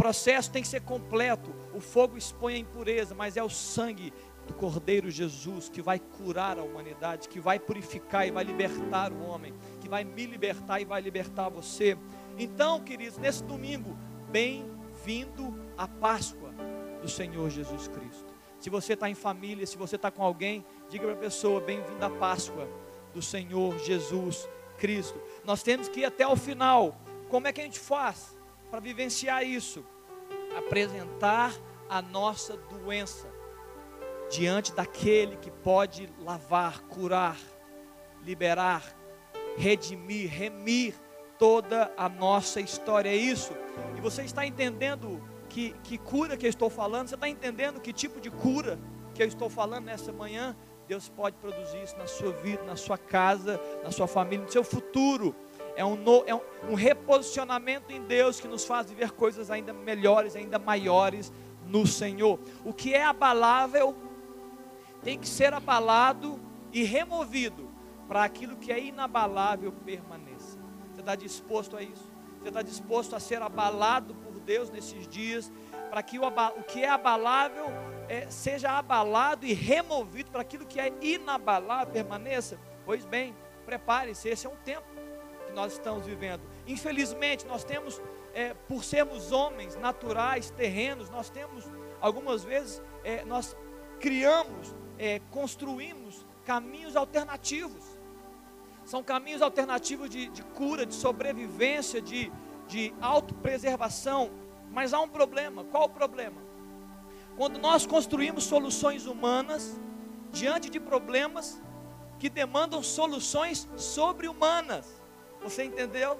Processo 0.02 0.50
tem 0.50 0.62
que 0.62 0.68
ser 0.68 0.80
completo. 0.80 1.54
O 1.72 1.80
fogo 1.80 2.18
expõe 2.18 2.54
a 2.54 2.58
impureza, 2.58 3.14
mas 3.14 3.36
é 3.36 3.42
o 3.42 3.48
sangue 3.48 4.12
do 4.48 4.52
Cordeiro 4.52 5.08
Jesus 5.08 5.68
que 5.68 5.80
vai 5.80 6.00
curar 6.00 6.58
a 6.58 6.62
humanidade, 6.64 7.28
que 7.28 7.38
vai 7.38 7.60
purificar 7.60 8.26
e 8.26 8.32
vai 8.32 8.42
libertar 8.42 9.12
o 9.12 9.22
homem, 9.22 9.54
que 9.80 9.88
vai 9.88 10.02
me 10.02 10.26
libertar 10.26 10.80
e 10.80 10.84
vai 10.84 11.00
libertar 11.00 11.48
você. 11.48 11.96
Então, 12.36 12.80
queridos, 12.80 13.16
nesse 13.18 13.44
domingo, 13.44 13.96
bem 14.28 14.68
bem-vindo 15.04 15.54
à 15.76 15.86
Páscoa 15.88 16.52
do 17.00 17.08
Senhor 17.08 17.50
Jesus 17.50 17.88
Cristo. 17.88 18.32
Se 18.58 18.70
você 18.70 18.92
está 18.92 19.10
em 19.10 19.14
família, 19.14 19.66
se 19.66 19.76
você 19.76 19.96
está 19.96 20.10
com 20.10 20.22
alguém, 20.22 20.64
diga 20.88 21.04
para 21.04 21.14
a 21.14 21.18
pessoa: 21.18 21.60
bem-vindo 21.60 22.04
à 22.04 22.10
Páscoa 22.10 22.68
do 23.12 23.20
Senhor 23.20 23.78
Jesus 23.80 24.48
Cristo. 24.78 25.20
Nós 25.44 25.62
temos 25.62 25.88
que 25.88 26.00
ir 26.00 26.04
até 26.04 26.26
o 26.26 26.36
final. 26.36 27.00
Como 27.28 27.46
é 27.46 27.52
que 27.52 27.60
a 27.60 27.64
gente 27.64 27.80
faz 27.80 28.38
para 28.70 28.80
vivenciar 28.80 29.42
isso? 29.44 29.84
Apresentar 30.56 31.54
a 31.88 32.00
nossa 32.00 32.56
doença 32.56 33.28
diante 34.30 34.72
daquele 34.72 35.36
que 35.36 35.50
pode 35.50 36.08
lavar, 36.18 36.80
curar, 36.82 37.36
liberar, 38.24 38.82
redimir, 39.56 40.30
remir 40.30 40.94
toda 41.38 41.92
a 41.96 42.08
nossa 42.08 42.60
história. 42.60 43.10
É 43.10 43.16
isso. 43.16 43.52
E 43.96 44.00
você 44.00 44.22
está 44.22 44.46
entendendo 44.46 45.22
que, 45.48 45.74
que 45.84 45.98
cura 45.98 46.36
que 46.36 46.46
eu 46.46 46.50
estou 46.50 46.70
falando? 46.70 47.08
Você 47.08 47.14
está 47.14 47.28
entendendo 47.28 47.80
que 47.80 47.92
tipo 47.92 48.20
de 48.20 48.30
cura 48.30 48.78
que 49.14 49.22
eu 49.22 49.26
estou 49.26 49.50
falando 49.50 49.84
nessa 49.84 50.12
manhã? 50.12 50.56
Deus 50.88 51.08
pode 51.08 51.36
produzir 51.36 51.82
isso 51.82 51.96
na 51.96 52.06
sua 52.06 52.32
vida, 52.32 52.62
na 52.64 52.76
sua 52.76 52.98
casa, 52.98 53.60
na 53.82 53.90
sua 53.90 54.06
família, 54.06 54.44
no 54.44 54.50
seu 54.50 54.64
futuro. 54.64 55.34
É 55.74 55.84
um, 55.84 55.96
no, 55.96 56.24
é 56.26 56.34
um, 56.34 56.74
reposicionamento 56.74 57.92
em 57.92 58.02
Deus 58.02 58.40
que 58.40 58.48
nos 58.48 58.64
faz 58.64 58.88
viver 58.88 59.10
coisas 59.12 59.50
ainda 59.50 59.72
melhores, 59.72 60.36
ainda 60.36 60.58
maiores 60.58 61.32
no 61.66 61.86
Senhor. 61.86 62.38
O 62.64 62.72
que 62.72 62.94
é 62.94 63.04
abalável 63.04 63.96
tem 65.02 65.18
que 65.18 65.28
ser 65.28 65.52
abalado 65.54 66.38
e 66.72 66.84
removido 66.84 67.70
para 68.06 68.24
aquilo 68.24 68.56
que 68.56 68.70
é 68.70 68.78
inabalável 68.78 69.72
permanecer 69.72 70.22
está 71.02 71.14
disposto 71.14 71.76
a 71.76 71.82
isso? 71.82 72.10
Você 72.40 72.48
está 72.48 72.62
disposto 72.62 73.14
a 73.14 73.20
ser 73.20 73.42
abalado 73.42 74.14
por 74.14 74.40
Deus 74.40 74.70
nesses 74.70 75.06
dias, 75.06 75.52
para 75.90 76.02
que 76.02 76.18
o, 76.18 76.26
o 76.26 76.62
que 76.64 76.82
é 76.82 76.88
abalável 76.88 77.66
é, 78.08 78.28
seja 78.30 78.70
abalado 78.70 79.44
e 79.44 79.52
removido, 79.52 80.30
para 80.30 80.40
aquilo 80.40 80.64
que 80.64 80.80
é 80.80 80.92
inabalável 81.00 81.92
permaneça? 81.92 82.58
Pois 82.84 83.04
bem, 83.04 83.34
prepare-se, 83.64 84.28
esse 84.28 84.46
é 84.46 84.50
um 84.50 84.56
tempo 84.56 84.86
que 85.52 85.56
nós 85.56 85.72
estamos 85.74 86.06
vivendo. 86.06 86.40
Infelizmente, 86.66 87.46
nós 87.46 87.62
temos, 87.62 88.00
é, 88.34 88.54
por 88.54 88.82
sermos 88.82 89.30
homens 89.30 89.76
naturais, 89.76 90.50
terrenos, 90.50 91.10
nós 91.10 91.30
temos, 91.30 91.70
algumas 92.00 92.42
vezes, 92.42 92.82
é, 93.04 93.24
nós 93.24 93.56
criamos, 94.00 94.74
é, 94.98 95.20
construímos 95.30 96.26
caminhos 96.44 96.96
alternativos 96.96 98.02
são 98.84 99.02
caminhos 99.02 99.42
alternativos 99.42 100.10
de, 100.10 100.28
de 100.28 100.42
cura, 100.42 100.84
de 100.84 100.94
sobrevivência, 100.94 102.00
de, 102.00 102.32
de 102.66 102.92
autopreservação. 103.00 104.30
Mas 104.70 104.92
há 104.92 105.00
um 105.00 105.08
problema. 105.08 105.64
Qual 105.64 105.84
o 105.84 105.88
problema? 105.88 106.40
Quando 107.36 107.58
nós 107.58 107.86
construímos 107.86 108.44
soluções 108.44 109.06
humanas 109.06 109.80
diante 110.30 110.68
de 110.68 110.80
problemas 110.80 111.62
que 112.18 112.28
demandam 112.28 112.82
soluções 112.82 113.68
sobre-humanas. 113.76 115.01
Você 115.42 115.64
entendeu? 115.64 116.18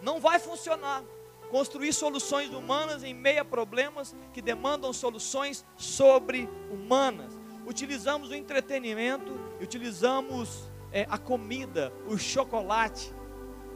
Não 0.00 0.20
vai 0.20 0.38
funcionar. 0.38 1.02
Construir 1.50 1.92
soluções 1.92 2.52
humanas 2.52 3.02
em 3.02 3.14
meio 3.14 3.40
a 3.40 3.44
problemas 3.44 4.14
que 4.32 4.42
demandam 4.42 4.92
soluções 4.92 5.64
sobre-humanas. 5.76 7.32
Utilizamos 7.66 8.30
o 8.30 8.34
entretenimento, 8.34 9.32
utilizamos 9.60 10.70
é, 10.92 11.06
a 11.08 11.18
comida, 11.18 11.92
o 12.06 12.18
chocolate, 12.18 13.12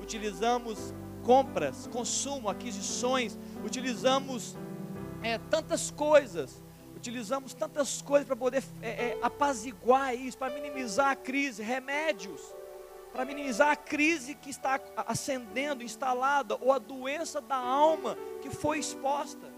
utilizamos 0.01 0.95
compras, 1.23 1.87
consumo, 1.87 2.49
aquisições, 2.49 3.39
utilizamos 3.65 4.57
é, 5.23 5.39
tantas 5.39 5.91
coisas, 5.91 6.63
utilizamos 6.97 7.55
tantas 7.55 8.03
coisas 8.03 8.27
para 8.27 8.37
poder 8.37 8.63
é, 8.81 8.89
é, 8.89 9.19
apaziguar 9.23 10.15
isso, 10.15 10.37
para 10.37 10.53
minimizar 10.53 11.11
a 11.11 11.17
crise, 11.17 11.63
remédios. 11.63 12.41
Para 13.13 13.25
minimizar 13.25 13.71
a 13.71 13.77
crise 13.77 14.35
que 14.35 14.49
está 14.49 14.81
acendendo, 14.97 15.83
instalada, 15.83 16.57
ou 16.61 16.73
a 16.73 16.79
doença 16.79 17.41
da 17.41 17.57
alma 17.57 18.17
que 18.41 18.49
foi 18.49 18.79
exposta. 18.79 19.53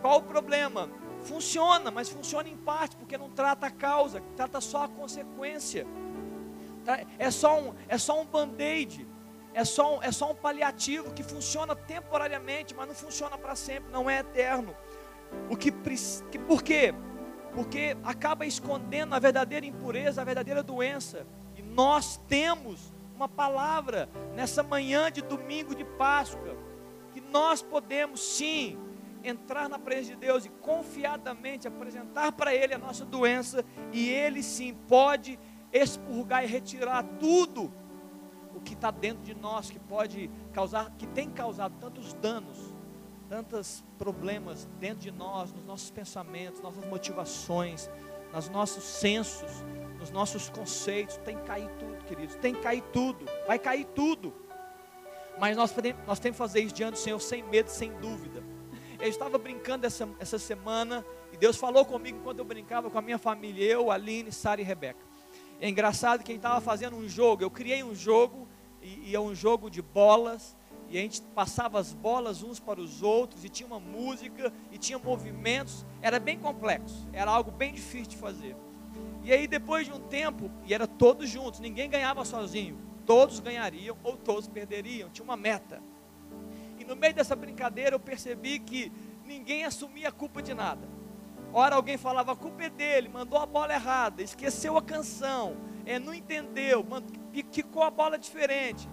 Qual 0.00 0.18
o 0.18 0.22
problema? 0.22 0.88
Funciona, 1.22 1.90
mas 1.90 2.08
funciona 2.08 2.48
em 2.48 2.56
parte, 2.56 2.96
porque 2.96 3.18
não 3.18 3.28
trata 3.28 3.66
a 3.66 3.70
causa, 3.70 4.22
trata 4.36 4.60
só 4.60 4.84
a 4.84 4.88
consequência. 4.88 5.86
Tá? 6.84 7.00
É 7.18 7.30
só 7.30 7.60
um, 7.60 7.74
é 7.86 7.98
só 7.98 8.18
um 8.18 8.24
band-aid, 8.24 9.06
é 9.52 9.64
só 9.64 9.98
um, 9.98 10.02
é 10.02 10.10
só 10.10 10.30
um 10.30 10.34
paliativo 10.34 11.12
que 11.12 11.22
funciona 11.22 11.76
temporariamente, 11.76 12.74
mas 12.74 12.88
não 12.88 12.94
funciona 12.94 13.36
para 13.36 13.54
sempre, 13.54 13.92
não 13.92 14.08
é 14.08 14.20
eterno. 14.20 14.74
O 15.50 15.56
que, 15.56 15.70
que 15.70 16.38
por 16.38 16.62
quê? 16.62 16.94
Porque 17.54 17.96
acaba 18.02 18.46
escondendo 18.46 19.14
a 19.14 19.18
verdadeira 19.18 19.66
impureza, 19.66 20.22
a 20.22 20.24
verdadeira 20.24 20.62
doença. 20.62 21.26
Nós 21.70 22.16
temos 22.28 22.92
uma 23.14 23.28
palavra 23.28 24.08
nessa 24.34 24.62
manhã 24.62 25.10
de 25.10 25.22
domingo 25.22 25.74
de 25.74 25.84
Páscoa, 25.84 26.56
que 27.12 27.20
nós 27.20 27.62
podemos 27.62 28.20
sim 28.20 28.78
entrar 29.22 29.68
na 29.68 29.78
presença 29.78 30.14
de 30.14 30.16
Deus 30.16 30.44
e 30.44 30.48
confiadamente 30.48 31.68
apresentar 31.68 32.32
para 32.32 32.54
Ele 32.54 32.74
a 32.74 32.78
nossa 32.78 33.04
doença, 33.04 33.64
e 33.92 34.08
Ele 34.08 34.42
sim 34.42 34.74
pode 34.88 35.38
expurgar 35.72 36.42
e 36.44 36.46
retirar 36.46 37.02
tudo 37.18 37.72
o 38.54 38.60
que 38.60 38.74
está 38.74 38.90
dentro 38.90 39.22
de 39.22 39.34
nós 39.34 39.70
que 39.70 39.78
pode 39.78 40.30
causar, 40.52 40.90
que 40.98 41.06
tem 41.06 41.30
causado 41.30 41.76
tantos 41.78 42.14
danos, 42.14 42.74
tantos 43.28 43.84
problemas 43.96 44.68
dentro 44.80 45.00
de 45.00 45.10
nós, 45.10 45.52
nos 45.52 45.64
nossos 45.64 45.90
pensamentos, 45.90 46.60
nossas 46.60 46.84
motivações, 46.86 47.88
nos 48.34 48.48
nossos 48.48 48.82
sensos, 48.82 49.64
nos 50.00 50.10
nossos 50.10 50.48
conceitos, 50.48 51.18
tem 51.18 51.36
que 51.36 51.44
cair 51.44 51.68
tudo, 51.78 52.04
queridos, 52.06 52.34
tem 52.36 52.54
que 52.54 52.62
cair 52.62 52.82
tudo, 52.92 53.26
vai 53.46 53.58
cair 53.58 53.84
tudo. 53.94 54.32
Mas 55.38 55.56
nós, 55.56 55.74
nós 56.06 56.18
temos 56.18 56.36
que 56.36 56.38
fazer 56.38 56.60
isso 56.60 56.74
diante 56.74 56.92
do 56.94 56.98
Senhor 56.98 57.20
sem 57.20 57.42
medo, 57.42 57.68
sem 57.68 57.92
dúvida. 57.98 58.42
Eu 58.98 59.08
estava 59.08 59.38
brincando 59.38 59.86
essa, 59.86 60.08
essa 60.18 60.38
semana 60.38 61.04
e 61.32 61.36
Deus 61.36 61.56
falou 61.56 61.84
comigo 61.84 62.18
enquanto 62.18 62.38
eu 62.38 62.44
brincava 62.44 62.90
com 62.90 62.98
a 62.98 63.02
minha 63.02 63.18
família, 63.18 63.64
eu, 63.64 63.90
Aline, 63.90 64.32
Sara 64.32 64.60
e 64.60 64.64
Rebeca. 64.64 65.04
É 65.60 65.68
engraçado 65.68 66.24
que 66.24 66.32
a 66.32 66.34
gente 66.34 66.44
estava 66.44 66.60
fazendo 66.60 66.96
um 66.96 67.08
jogo, 67.08 67.42
eu 67.42 67.50
criei 67.50 67.82
um 67.82 67.94
jogo, 67.94 68.48
e, 68.82 69.10
e 69.10 69.14
é 69.14 69.20
um 69.20 69.34
jogo 69.34 69.70
de 69.70 69.82
bolas, 69.82 70.56
e 70.88 70.98
a 70.98 71.00
gente 71.02 71.20
passava 71.34 71.78
as 71.78 71.92
bolas 71.92 72.42
uns 72.42 72.58
para 72.58 72.80
os 72.80 73.02
outros, 73.02 73.44
e 73.44 73.48
tinha 73.48 73.66
uma 73.66 73.78
música, 73.78 74.52
e 74.72 74.78
tinha 74.78 74.98
movimentos, 74.98 75.84
era 76.00 76.18
bem 76.18 76.38
complexo, 76.38 77.06
era 77.12 77.30
algo 77.30 77.50
bem 77.50 77.74
difícil 77.74 78.08
de 78.08 78.16
fazer. 78.16 78.56
E 79.22 79.32
aí 79.32 79.46
depois 79.46 79.86
de 79.86 79.92
um 79.92 80.00
tempo, 80.00 80.50
e 80.66 80.72
era 80.72 80.86
todos 80.86 81.28
juntos, 81.28 81.60
ninguém 81.60 81.90
ganhava 81.90 82.24
sozinho, 82.24 82.78
todos 83.04 83.40
ganhariam 83.40 83.96
ou 84.02 84.16
todos 84.16 84.48
perderiam, 84.48 85.10
tinha 85.10 85.24
uma 85.24 85.36
meta 85.36 85.82
no 86.90 86.96
meio 86.96 87.14
dessa 87.14 87.36
brincadeira 87.36 87.94
eu 87.94 88.00
percebi 88.00 88.58
que 88.58 88.92
ninguém 89.24 89.64
assumia 89.64 90.08
a 90.08 90.12
culpa 90.12 90.42
de 90.42 90.52
nada. 90.52 90.88
Ora 91.52 91.76
alguém 91.76 91.96
falava, 91.96 92.32
a 92.32 92.36
culpa 92.36 92.64
é 92.64 92.70
dele, 92.70 93.08
mandou 93.08 93.38
a 93.38 93.46
bola 93.46 93.72
errada, 93.72 94.22
esqueceu 94.22 94.76
a 94.76 94.82
canção, 94.82 95.56
é, 95.86 96.00
não 96.00 96.12
entendeu, 96.12 96.84
quicou 97.52 97.84
a 97.84 97.90
bola 97.90 98.18
diferente. 98.18 98.88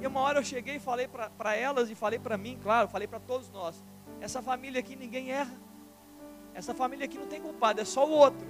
E 0.00 0.06
uma 0.06 0.20
hora 0.20 0.38
eu 0.38 0.44
cheguei 0.44 0.76
e 0.76 0.80
falei 0.80 1.06
para 1.08 1.54
elas 1.54 1.90
e 1.90 1.94
falei 1.94 2.18
para 2.18 2.38
mim, 2.38 2.58
claro, 2.62 2.88
falei 2.88 3.06
para 3.06 3.20
todos 3.20 3.50
nós. 3.50 3.84
Essa 4.18 4.40
família 4.40 4.80
aqui 4.80 4.96
ninguém 4.96 5.30
erra. 5.30 5.54
Essa 6.54 6.72
família 6.74 7.04
aqui 7.04 7.18
não 7.18 7.26
tem 7.26 7.40
culpado, 7.40 7.82
é 7.82 7.84
só 7.84 8.06
o 8.06 8.10
outro. 8.10 8.46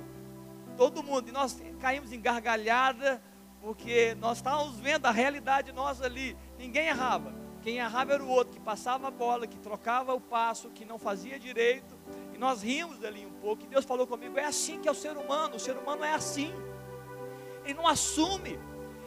Todo 0.76 1.02
mundo. 1.02 1.29
E 1.29 1.33
nós 1.33 1.61
caímos 1.81 2.12
em 2.12 2.21
gargalhada, 2.21 3.23
porque 3.61 4.14
nós 4.17 4.38
estávamos 4.38 4.79
vendo 4.79 5.07
a 5.07 5.11
realidade 5.11 5.73
nossa 5.73 6.05
ali. 6.05 6.37
Ninguém 6.59 6.88
errava. 6.88 7.35
Quem 7.62 7.79
errava 7.79 8.14
era 8.14 8.25
o 8.25 8.29
outro, 8.29 8.55
que 8.55 8.61
passava 8.61 9.07
a 9.07 9.11
bola, 9.11 9.47
que 9.47 9.57
trocava 9.59 10.12
o 10.12 10.21
passo, 10.21 10.69
que 10.71 10.85
não 10.85 10.99
fazia 10.99 11.38
direito. 11.38 11.97
E 12.35 12.38
nós 12.38 12.62
rimos 12.62 13.05
ali 13.05 13.25
um 13.25 13.33
pouco. 13.33 13.62
E 13.62 13.69
Deus 13.69 13.85
falou 13.85 14.07
comigo: 14.07 14.37
é 14.38 14.45
assim 14.45 14.81
que 14.81 14.88
é 14.88 14.91
o 14.91 14.95
ser 14.95 15.17
humano. 15.17 15.57
O 15.57 15.61
ser 15.61 15.76
humano 15.76 16.02
é 16.02 16.13
assim. 16.13 16.52
Ele 17.65 17.75
não 17.75 17.87
assume, 17.87 18.58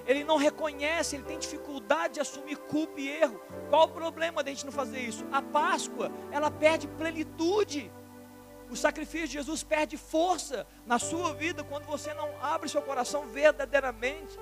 ele 0.08 0.24
não 0.24 0.38
reconhece, 0.38 1.18
ele 1.18 1.26
tem 1.26 1.38
dificuldade 1.38 2.16
de 2.16 2.20
assumir 2.22 2.56
culpa 2.56 3.00
e 3.00 3.10
erro. 3.10 3.42
Qual 3.70 3.86
o 3.86 3.90
problema 3.90 4.42
de 4.42 4.52
a 4.52 4.54
gente 4.54 4.66
não 4.66 4.72
fazer 4.72 5.00
isso? 5.00 5.26
A 5.32 5.42
Páscoa, 5.42 6.10
ela 6.32 6.50
perde 6.50 6.88
plenitude. 6.88 7.92
O 8.70 8.76
sacrifício 8.76 9.28
de 9.28 9.34
Jesus 9.34 9.64
perde 9.64 9.98
força 9.98 10.66
na 10.86 10.98
sua 10.98 11.34
vida 11.34 11.64
quando 11.64 11.86
você 11.86 12.14
não 12.14 12.30
abre 12.42 12.68
seu 12.68 12.82
coração 12.82 13.28
verdadeiramente. 13.28 14.38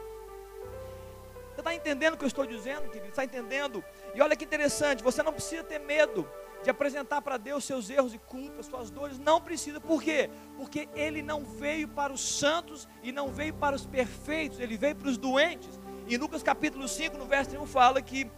Você 1.53 1.59
está 1.61 1.73
entendendo 1.73 2.15
o 2.15 2.17
que 2.17 2.23
eu 2.23 2.27
estou 2.27 2.45
dizendo, 2.45 2.89
querido? 2.89 3.09
Está 3.09 3.23
entendendo? 3.23 3.83
E 4.15 4.21
olha 4.21 4.35
que 4.35 4.43
interessante, 4.43 5.03
você 5.03 5.21
não 5.21 5.31
precisa 5.31 5.63
ter 5.63 5.79
medo 5.79 6.27
de 6.63 6.69
apresentar 6.69 7.21
para 7.21 7.37
Deus 7.37 7.65
seus 7.65 7.89
erros 7.89 8.13
e 8.13 8.17
culpas, 8.17 8.65
suas 8.65 8.89
dores. 8.89 9.19
Não 9.19 9.39
precisa, 9.39 9.79
por 9.79 10.01
quê? 10.01 10.29
Porque 10.57 10.89
Ele 10.95 11.21
não 11.21 11.43
veio 11.43 11.87
para 11.87 12.11
os 12.11 12.21
santos 12.39 12.87
e 13.03 13.11
não 13.11 13.27
veio 13.27 13.53
para 13.53 13.75
os 13.75 13.85
perfeitos, 13.85 14.59
Ele 14.59 14.77
veio 14.77 14.95
para 14.95 15.09
os 15.09 15.17
doentes. 15.17 15.79
Em 16.07 16.17
Lucas 16.17 16.41
capítulo 16.41 16.87
5, 16.87 17.17
no 17.17 17.25
verso 17.25 17.55
1, 17.55 17.65
fala 17.67 18.01
que 18.01 18.29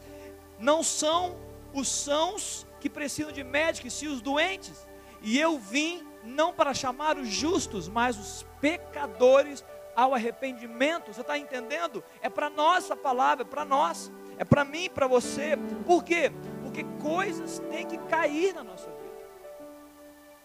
não 0.60 0.84
são 0.84 1.38
os 1.74 1.88
sãos 1.88 2.68
que 2.80 2.90
precisam 2.90 3.32
de 3.32 3.44
médicos, 3.44 3.94
sim 3.94 4.08
os 4.08 4.22
doentes. 4.22 4.88
E 5.26 5.40
eu 5.40 5.58
vim 5.58 6.06
não 6.24 6.54
para 6.54 6.72
chamar 6.72 7.18
os 7.18 7.28
justos, 7.28 7.90
mas 7.90 8.16
os 8.16 8.46
pecadores 8.62 9.66
ao 9.96 10.14
arrependimento. 10.14 11.12
Você 11.12 11.22
está 11.22 11.36
entendendo? 11.36 12.04
É 12.22 12.30
para 12.30 12.48
nós 12.48 12.86
essa 12.86 12.96
palavra, 12.96 13.44
é 13.44 13.50
para 13.50 13.66
nós, 13.66 14.12
é 14.38 14.46
para 14.46 14.64
mim, 14.64 14.88
para 14.88 15.08
você. 15.08 15.58
Por 15.84 16.04
quê? 16.04 16.32
Porque 16.62 16.84
coisas 17.02 17.58
têm 17.72 17.88
que 17.88 17.98
cair 17.98 18.54
na 18.54 18.64
nossa 18.64 18.88
vida 18.88 19.06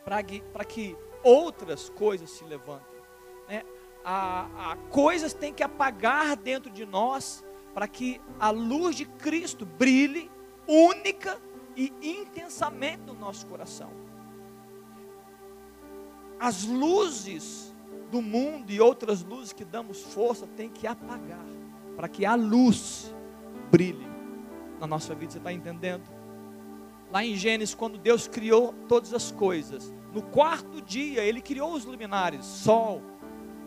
para 0.03 0.65
que 0.65 0.97
outras 1.23 1.91
coisas 1.91 2.31
se 2.31 2.45
levantem. 2.45 3.01
Né? 3.49 3.63
A, 4.03 4.73
a, 4.73 4.77
coisas 4.89 5.35
têm 5.35 5.53
que 5.53 5.63
apagar 5.63 6.37
dentro 6.37 6.71
de 6.71 6.87
nós 6.87 7.45
para 7.75 7.87
que 7.87 8.19
a 8.39 8.49
luz 8.49 8.97
de 8.97 9.05
Cristo 9.05 9.67
brilhe 9.67 10.31
única 10.67 11.39
e 11.77 11.93
intensamente 12.01 13.03
no 13.03 13.15
nosso 13.15 13.47
coração. 13.47 14.10
As 16.41 16.65
luzes 16.65 17.71
do 18.11 18.21
mundo 18.23 18.71
e 18.71 18.81
outras 18.81 19.23
luzes 19.23 19.53
que 19.53 19.65
damos 19.65 20.01
força 20.03 20.47
tem 20.47 20.69
que 20.69 20.87
apagar, 20.87 21.45
para 21.95 22.09
que 22.09 22.25
a 22.25 22.35
luz 22.35 23.15
brilhe 23.71 24.07
na 24.81 24.87
nossa 24.87 25.15
vida. 25.15 25.33
Você 25.33 25.39
está 25.39 25.53
entendendo? 25.53 26.03
Lá 27.13 27.25
em 27.25 27.37
Gênesis, 27.37 27.75
quando 27.75 27.99
Deus 27.99 28.27
criou 28.27 28.73
todas 28.89 29.13
as 29.13 29.31
coisas, 29.31 29.93
no 30.13 30.23
quarto 30.23 30.81
dia 30.81 31.23
Ele 31.23 31.41
criou 31.41 31.75
os 31.75 31.85
luminares, 31.85 32.45
sol, 32.45 33.03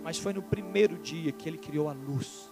mas 0.04 0.18
foi 0.18 0.34
no 0.34 0.42
primeiro 0.42 0.98
dia 0.98 1.32
que 1.32 1.48
Ele 1.48 1.58
criou 1.58 1.88
a 1.88 1.94
luz. 1.94 2.52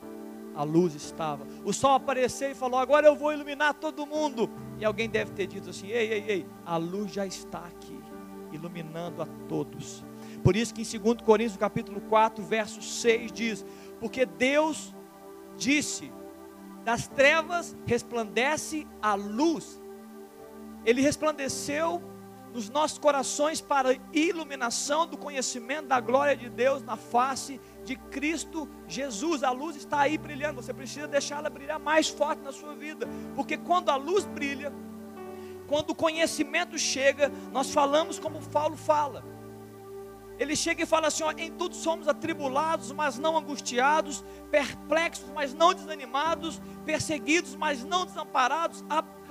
A 0.53 0.63
luz 0.63 0.93
estava. 0.95 1.47
O 1.63 1.71
sol 1.71 1.95
apareceu 1.95 2.51
e 2.51 2.55
falou: 2.55 2.77
Agora 2.77 3.07
eu 3.07 3.15
vou 3.15 3.31
iluminar 3.31 3.73
todo 3.73 4.05
mundo. 4.05 4.49
E 4.77 4.83
alguém 4.83 5.09
deve 5.09 5.31
ter 5.31 5.47
dito 5.47 5.69
assim: 5.69 5.87
Ei, 5.87 6.11
ei, 6.11 6.25
ei, 6.27 6.45
a 6.65 6.75
luz 6.75 7.11
já 7.11 7.25
está 7.25 7.59
aqui, 7.59 7.97
iluminando 8.51 9.21
a 9.21 9.25
todos. 9.47 10.03
Por 10.43 10.55
isso 10.55 10.73
que 10.73 10.81
em 10.81 10.99
2 10.99 11.21
Coríntios 11.21 11.57
capítulo 11.57 12.01
4, 12.01 12.43
verso 12.43 12.81
6 12.81 13.31
diz: 13.31 13.65
Porque 13.99 14.25
Deus 14.25 14.93
disse: 15.57 16.11
Das 16.83 17.07
trevas 17.07 17.75
resplandece 17.85 18.87
a 19.01 19.13
luz. 19.13 19.81
Ele 20.85 21.01
resplandeceu 21.01 22.01
nos 22.53 22.69
nossos 22.69 22.97
corações 22.97 23.61
para 23.61 23.97
iluminação 24.11 25.07
do 25.07 25.17
conhecimento 25.17 25.87
da 25.87 25.99
glória 25.99 26.35
de 26.35 26.49
Deus 26.49 26.81
na 26.83 26.97
face 26.97 27.59
de 27.85 27.95
Cristo 27.95 28.67
Jesus. 28.87 29.43
A 29.43 29.51
luz 29.51 29.75
está 29.75 30.01
aí 30.01 30.17
brilhando, 30.17 30.61
você 30.61 30.73
precisa 30.73 31.07
deixá-la 31.07 31.49
brilhar 31.49 31.79
mais 31.79 32.09
forte 32.09 32.41
na 32.41 32.51
sua 32.51 32.75
vida, 32.75 33.07
porque 33.35 33.57
quando 33.57 33.89
a 33.89 33.95
luz 33.95 34.25
brilha, 34.25 34.73
quando 35.67 35.91
o 35.91 35.95
conhecimento 35.95 36.77
chega, 36.77 37.31
nós 37.51 37.71
falamos 37.71 38.19
como 38.19 38.41
Paulo 38.49 38.75
fala. 38.75 39.23
Ele 40.41 40.55
chega 40.55 40.81
e 40.81 40.87
fala 40.87 41.09
assim: 41.09 41.21
ó, 41.21 41.31
em 41.37 41.51
tudo 41.51 41.75
somos 41.75 42.07
atribulados, 42.07 42.91
mas 42.91 43.19
não 43.19 43.37
angustiados, 43.37 44.25
perplexos, 44.49 45.29
mas 45.35 45.53
não 45.53 45.71
desanimados, 45.71 46.59
perseguidos, 46.83 47.55
mas 47.55 47.85
não 47.85 48.07
desamparados, 48.07 48.83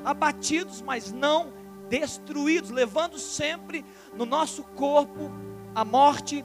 abatidos, 0.04 0.80
mas 0.80 1.10
não 1.10 1.52
destruídos, 1.88 2.70
levando 2.70 3.18
sempre 3.18 3.84
no 4.14 4.24
nosso 4.24 4.62
corpo 4.62 5.32
a 5.74 5.84
morte 5.84 6.44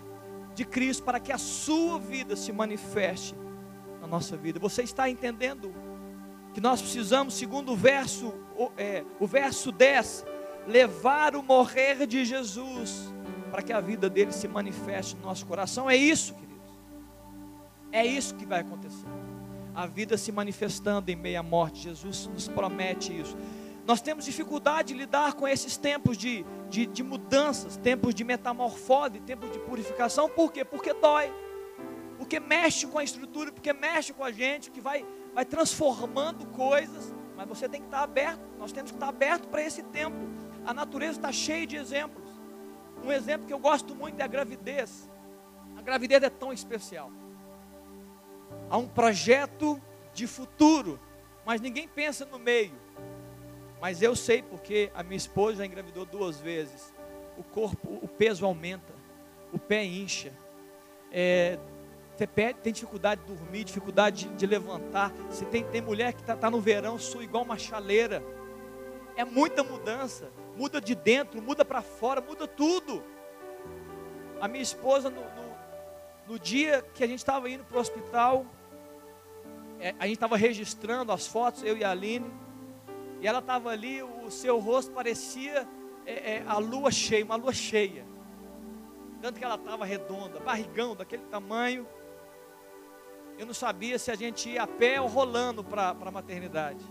de 0.55 0.65
Cristo, 0.65 1.03
para 1.03 1.19
que 1.19 1.31
a 1.31 1.37
sua 1.37 1.99
vida 1.99 2.35
se 2.35 2.51
manifeste 2.51 3.35
na 4.01 4.07
nossa 4.07 4.35
vida. 4.35 4.59
Você 4.59 4.81
está 4.81 5.07
entendendo 5.07 5.75
que 6.55 6.59
nós 6.59 6.81
precisamos, 6.81 7.35
segundo 7.35 7.73
o 7.73 7.75
verso, 7.75 8.33
é, 8.75 9.05
o 9.19 9.27
verso 9.27 9.71
10, 9.71 10.25
levar 10.65 11.35
o 11.35 11.43
morrer 11.43 12.07
de 12.07 12.25
Jesus 12.25 13.13
para 13.51 13.61
que 13.61 13.73
a 13.73 13.79
vida 13.79 14.09
dele 14.09 14.31
se 14.31 14.47
manifeste 14.47 15.15
no 15.15 15.23
nosso 15.23 15.45
coração. 15.45 15.89
É 15.89 15.95
isso, 15.95 16.33
queridos. 16.33 16.55
É 17.91 18.05
isso 18.05 18.35
que 18.35 18.45
vai 18.45 18.61
acontecer. 18.61 19.07
a 19.73 19.85
vida 19.85 20.17
se 20.17 20.31
manifestando 20.31 21.11
em 21.11 21.15
meio 21.15 21.39
à 21.39 21.43
morte. 21.43 21.83
Jesus 21.83 22.27
nos 22.27 22.47
promete 22.47 23.17
isso. 23.17 23.35
Nós 23.85 24.01
temos 24.01 24.25
dificuldade 24.25 24.93
de 24.93 24.99
lidar 24.99 25.33
com 25.33 25.47
esses 25.47 25.77
tempos 25.77 26.17
de, 26.17 26.45
de, 26.69 26.85
de 26.87 27.03
mudanças, 27.03 27.77
tempos 27.77 28.15
de 28.15 28.23
metamorfose, 28.23 29.19
tempos 29.19 29.51
de 29.51 29.59
purificação. 29.59 30.27
Por 30.27 30.51
quê? 30.51 30.65
Porque 30.65 30.93
dói. 30.93 31.31
Porque 32.17 32.39
mexe 32.39 32.87
com 32.87 32.97
a 32.97 33.03
estrutura, 33.03 33.51
porque 33.51 33.73
mexe 33.73 34.11
com 34.11 34.23
a 34.23 34.31
gente, 34.31 34.71
que 34.71 34.81
vai, 34.81 35.05
vai 35.33 35.45
transformando 35.45 36.45
coisas. 36.47 37.13
Mas 37.35 37.47
você 37.47 37.69
tem 37.69 37.81
que 37.81 37.87
estar 37.87 38.01
aberto. 38.01 38.41
Nós 38.57 38.71
temos 38.71 38.91
que 38.91 38.97
estar 38.97 39.09
aberto 39.09 39.47
para 39.49 39.61
esse 39.61 39.83
tempo. 39.83 40.17
A 40.65 40.73
natureza 40.73 41.19
está 41.19 41.31
cheia 41.31 41.67
de 41.67 41.75
exemplos. 41.75 42.24
Um 43.05 43.11
exemplo 43.11 43.45
que 43.45 43.53
eu 43.53 43.59
gosto 43.59 43.93
muito 43.93 44.19
é 44.19 44.23
a 44.23 44.27
gravidez. 44.27 45.07
A 45.77 45.81
gravidez 45.81 46.23
é 46.23 46.29
tão 46.29 46.51
especial. 46.51 47.11
Há 48.67 48.77
um 48.77 48.87
projeto 48.87 49.79
de 50.11 50.25
futuro, 50.25 50.99
mas 51.45 51.61
ninguém 51.61 51.87
pensa 51.87 52.25
no 52.25 52.39
meio. 52.39 52.73
Mas 53.79 54.01
eu 54.01 54.15
sei 54.15 54.41
porque 54.41 54.91
a 54.95 55.03
minha 55.03 55.17
esposa 55.17 55.57
já 55.57 55.65
engravidou 55.67 56.03
duas 56.03 56.39
vezes. 56.39 56.91
O 57.37 57.43
corpo, 57.43 57.99
o 58.01 58.07
peso 58.07 58.43
aumenta, 58.43 58.93
o 59.53 59.59
pé 59.59 59.85
incha. 59.85 60.33
É, 61.11 61.59
você 62.15 62.25
tem 62.25 62.73
dificuldade 62.73 63.21
de 63.21 63.27
dormir, 63.27 63.65
dificuldade 63.65 64.25
de, 64.25 64.35
de 64.35 64.47
levantar. 64.47 65.11
Você 65.29 65.45
tem, 65.45 65.63
tem 65.65 65.81
mulher 65.81 66.13
que 66.13 66.21
está 66.21 66.35
tá 66.35 66.49
no 66.49 66.59
verão, 66.59 66.97
sua 66.97 67.23
igual 67.23 67.43
uma 67.43 67.57
chaleira. 67.57 68.23
É 69.15 69.23
muita 69.23 69.63
mudança. 69.63 70.31
Muda 70.55 70.79
de 70.79 70.95
dentro, 70.95 71.41
muda 71.41 71.65
para 71.65 71.81
fora, 71.81 72.21
muda 72.21 72.47
tudo. 72.47 73.03
A 74.39 74.47
minha 74.47 74.63
esposa, 74.63 75.09
no, 75.09 75.21
no, 75.21 75.57
no 76.27 76.39
dia 76.39 76.81
que 76.93 77.03
a 77.03 77.07
gente 77.07 77.19
estava 77.19 77.49
indo 77.49 77.63
para 77.63 77.77
o 77.77 77.79
hospital, 77.79 78.45
é, 79.79 79.93
a 79.99 80.05
gente 80.07 80.15
estava 80.15 80.37
registrando 80.37 81.11
as 81.11 81.27
fotos, 81.27 81.63
eu 81.63 81.77
e 81.77 81.83
a 81.83 81.91
Aline. 81.91 82.31
E 83.21 83.27
ela 83.27 83.39
estava 83.39 83.69
ali, 83.69 84.01
o 84.03 84.29
seu 84.29 84.59
rosto 84.59 84.91
parecia 84.91 85.67
é, 86.05 86.35
é, 86.35 86.43
a 86.47 86.57
lua 86.57 86.91
cheia, 86.91 87.25
uma 87.25 87.35
lua 87.35 87.53
cheia. 87.53 88.05
Tanto 89.21 89.39
que 89.39 89.45
ela 89.45 89.55
estava 89.55 89.85
redonda, 89.85 90.39
barrigão 90.39 90.95
daquele 90.95 91.23
tamanho. 91.23 91.87
Eu 93.37 93.45
não 93.45 93.53
sabia 93.53 93.99
se 93.99 94.11
a 94.11 94.15
gente 94.15 94.49
ia 94.49 94.63
a 94.63 94.67
pé 94.67 95.01
ou 95.01 95.07
rolando 95.07 95.63
para 95.63 95.89
a 95.89 96.11
maternidade. 96.11 96.85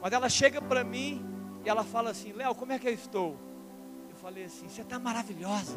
Mas 0.00 0.12
ela 0.12 0.28
chega 0.28 0.60
para 0.60 0.82
mim 0.82 1.24
e 1.64 1.68
ela 1.68 1.84
fala 1.84 2.10
assim: 2.10 2.32
Léo, 2.32 2.54
como 2.54 2.72
é 2.72 2.78
que 2.78 2.88
eu 2.88 2.94
estou? 2.94 3.36
Eu 4.10 4.16
falei 4.16 4.44
assim: 4.44 4.68
você 4.68 4.82
está 4.82 4.98
maravilhosa. 4.98 5.76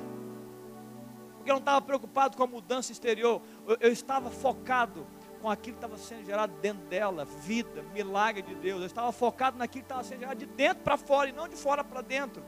Porque 1.38 1.50
eu 1.50 1.56
não 1.56 1.60
estava 1.60 1.82
preocupado 1.82 2.38
com 2.38 2.44
a 2.44 2.48
mudança 2.48 2.92
exterior, 2.92 3.42
eu, 3.68 3.78
eu 3.80 3.92
estava 3.92 4.30
focado 4.30 5.08
com 5.42 5.50
aquilo 5.50 5.76
que 5.76 5.84
estava 5.84 5.98
sendo 5.98 6.24
gerado 6.24 6.54
dentro 6.62 6.86
dela, 6.86 7.26
vida, 7.26 7.84
milagre 7.94 8.44
de 8.44 8.54
Deus. 8.54 8.82
Eu 8.82 8.86
estava 8.86 9.12
focado 9.12 9.58
naquilo 9.58 9.84
que 9.84 9.86
estava 9.86 10.04
sendo 10.04 10.20
gerado 10.20 10.40
de 10.40 10.46
dentro 10.46 10.84
para 10.84 10.98
fora 10.98 11.30
e 11.30 11.32
não 11.32 11.48
de 11.48 11.56
fora 11.56 11.84
para 11.84 12.02
dentro. 12.02 12.44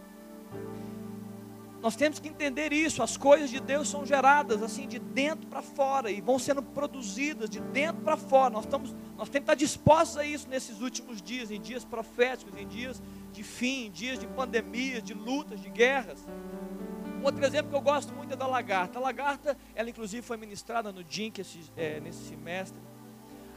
Nós 1.84 1.98
temos 1.98 2.17
que 2.17 2.30
entender 2.30 2.72
isso. 2.72 3.04
As 3.04 3.17
coisas 3.17 3.50
de 3.50 3.60
Deus 3.60 3.89
são 3.89 4.06
geradas 4.06 4.63
assim 4.63 4.88
de 4.88 5.00
dentro 5.00 5.48
para 5.48 5.62
fora 5.62 6.10
e 6.10 6.22
vão 6.22 6.39
sendo 6.39 6.63
produzidas 6.63 7.50
de 7.50 7.60
dentro 7.60 8.02
para 8.04 8.15
fora. 8.15 8.52
Nós, 8.52 8.63
estamos, 8.63 8.96
nós 9.17 9.28
temos 9.28 9.32
que 9.32 9.38
estar 9.39 9.56
dispostos 9.56 10.17
a 10.17 10.26
isso 10.26 10.48
nesses 10.48 10.80
últimos 10.80 11.22
dias, 11.22 11.52
em 11.52 11.60
dias 11.60 11.84
proféticos, 11.84 12.56
em 12.58 12.65
dias 12.65 13.02
de 13.34 13.43
fim, 13.43 13.89
dias 13.91 14.19
de 14.19 14.28
pandemia, 14.28 15.02
de 15.02 15.13
lutas, 15.13 15.60
de 15.60 15.69
guerras. 15.69 16.26
Um 17.19 17.26
outro 17.26 17.43
exemplo 17.43 17.72
que 17.72 17.76
eu 17.76 17.82
gosto 17.82 18.13
muito 18.13 18.34
é 18.34 18.38
da 18.38 18.46
lagarta. 18.46 19.00
A 19.00 19.02
lagarta, 19.02 19.58
ela 19.74 19.89
inclusive 19.89 20.22
foi 20.22 20.38
ministrada 20.38 20.91
no 20.91 21.04
DINC 21.04 21.39
é, 21.76 22.00
nesse 22.00 22.30
semestre. 22.30 22.80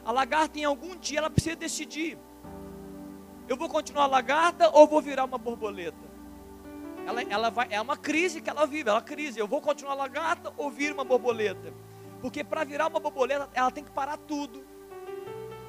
A 0.05 0.11
lagarta, 0.11 0.59
em 0.59 0.65
algum 0.65 0.97
dia, 0.97 1.19
ela 1.19 1.29
precisa 1.29 1.55
decidir: 1.55 2.17
eu 3.47 3.57
vou 3.57 3.69
continuar 3.69 4.07
lagarta 4.07 4.71
ou 4.71 4.87
vou 4.87 5.03
virar 5.03 5.25
uma 5.25 5.39
borboleta? 5.39 6.07
Ela, 7.07 7.23
ela 7.23 7.51
vai, 7.51 7.69
é 7.71 7.81
uma 7.81 7.97
crise 7.97 8.41
que 8.41 8.51
ela 8.51 8.67
vive, 8.67 8.89
é 8.89 8.93
uma 8.93 9.03
crise. 9.03 9.39
Eu 9.39 9.47
vou 9.47 9.61
continuar 9.61 9.95
lagarta 9.95 10.53
ou 10.57 10.71
vir 10.71 10.93
uma 10.93 11.05
borboleta? 11.05 11.73
Porque 12.21 12.43
para 12.43 12.65
virar 12.65 12.89
uma 12.89 12.99
borboleta, 12.99 13.49
ela 13.53 13.71
tem 13.71 13.85
que 13.85 13.91
parar 13.91 14.17
tudo. 14.17 14.65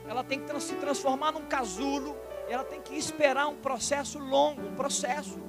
Ela 0.08 0.24
tem 0.24 0.40
que 0.40 0.60
se 0.60 0.76
transformar 0.76 1.32
num 1.32 1.46
casulo. 1.46 2.16
Ela 2.48 2.64
tem 2.64 2.82
que 2.82 2.96
esperar 2.96 3.48
um 3.48 3.56
processo 3.56 4.18
longo, 4.20 4.62
um 4.62 4.76
processo. 4.76 5.40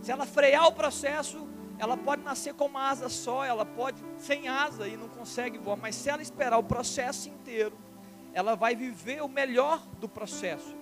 Se 0.00 0.12
ela 0.12 0.26
frear 0.26 0.66
o 0.66 0.72
processo, 0.72 1.48
ela 1.78 1.96
pode 1.96 2.22
nascer 2.22 2.54
com 2.54 2.66
uma 2.66 2.88
asa 2.88 3.08
só, 3.08 3.44
ela 3.44 3.64
pode 3.64 4.02
sem 4.18 4.48
asa 4.48 4.88
e 4.88 4.96
não 4.96 5.08
consegue 5.08 5.58
voar, 5.58 5.76
mas 5.76 5.94
se 5.94 6.10
ela 6.10 6.20
esperar 6.20 6.58
o 6.58 6.62
processo 6.62 7.28
inteiro, 7.28 7.76
ela 8.32 8.54
vai 8.54 8.74
viver 8.74 9.22
o 9.22 9.28
melhor 9.28 9.80
do 9.98 10.08
processo. 10.08 10.76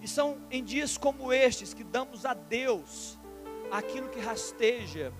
E 0.00 0.08
são 0.08 0.38
em 0.50 0.62
dias 0.62 0.98
como 0.98 1.32
estes 1.32 1.72
que 1.72 1.84
damos 1.84 2.24
a 2.26 2.34
Deus 2.34 3.18
aquilo 3.70 4.08
que 4.08 4.20
rasteja, 4.20 5.12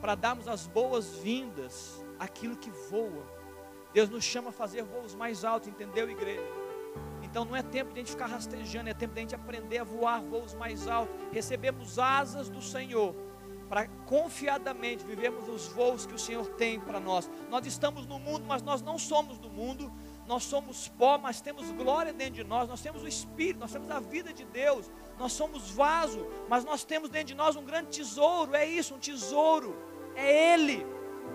para 0.00 0.14
darmos 0.14 0.46
as 0.46 0.66
boas-vindas 0.66 2.04
àquilo 2.18 2.56
que 2.56 2.70
voa. 2.90 3.24
Deus 3.94 4.10
nos 4.10 4.22
chama 4.22 4.50
a 4.50 4.52
fazer 4.52 4.82
voos 4.82 5.14
mais 5.14 5.44
altos, 5.44 5.68
entendeu, 5.68 6.10
igreja? 6.10 6.44
Então 7.26 7.44
não 7.44 7.56
é 7.56 7.62
tempo 7.62 7.92
de 7.92 8.00
a 8.00 8.02
gente 8.02 8.12
ficar 8.12 8.26
rastejando, 8.26 8.88
é 8.88 8.94
tempo 8.94 9.12
de 9.12 9.18
a 9.18 9.22
gente 9.22 9.34
aprender 9.34 9.78
a 9.78 9.84
voar 9.84 10.22
voos 10.22 10.54
mais 10.54 10.86
altos. 10.86 11.14
Recebemos 11.32 11.98
asas 11.98 12.48
do 12.48 12.62
Senhor 12.62 13.14
para 13.68 13.88
confiadamente 14.06 15.04
vivermos 15.04 15.48
os 15.48 15.66
voos 15.66 16.06
que 16.06 16.14
o 16.14 16.18
Senhor 16.18 16.46
tem 16.50 16.78
para 16.78 17.00
nós. 17.00 17.28
Nós 17.50 17.66
estamos 17.66 18.06
no 18.06 18.18
mundo, 18.18 18.44
mas 18.46 18.62
nós 18.62 18.80
não 18.80 18.96
somos 18.96 19.38
do 19.38 19.50
mundo. 19.50 19.92
Nós 20.26 20.44
somos 20.44 20.88
pó, 20.88 21.18
mas 21.18 21.40
temos 21.40 21.70
glória 21.72 22.12
dentro 22.12 22.34
de 22.34 22.44
nós. 22.44 22.68
Nós 22.68 22.80
temos 22.80 23.02
o 23.02 23.08
Espírito, 23.08 23.60
nós 23.60 23.72
temos 23.72 23.90
a 23.90 23.98
vida 24.00 24.32
de 24.32 24.44
Deus. 24.44 24.90
Nós 25.18 25.32
somos 25.32 25.70
vaso, 25.70 26.24
mas 26.48 26.64
nós 26.64 26.84
temos 26.84 27.10
dentro 27.10 27.28
de 27.28 27.34
nós 27.34 27.56
um 27.56 27.64
grande 27.64 27.90
tesouro. 27.90 28.54
É 28.54 28.64
isso, 28.64 28.94
um 28.94 28.98
tesouro. 28.98 29.76
É 30.14 30.54
Ele 30.54 30.86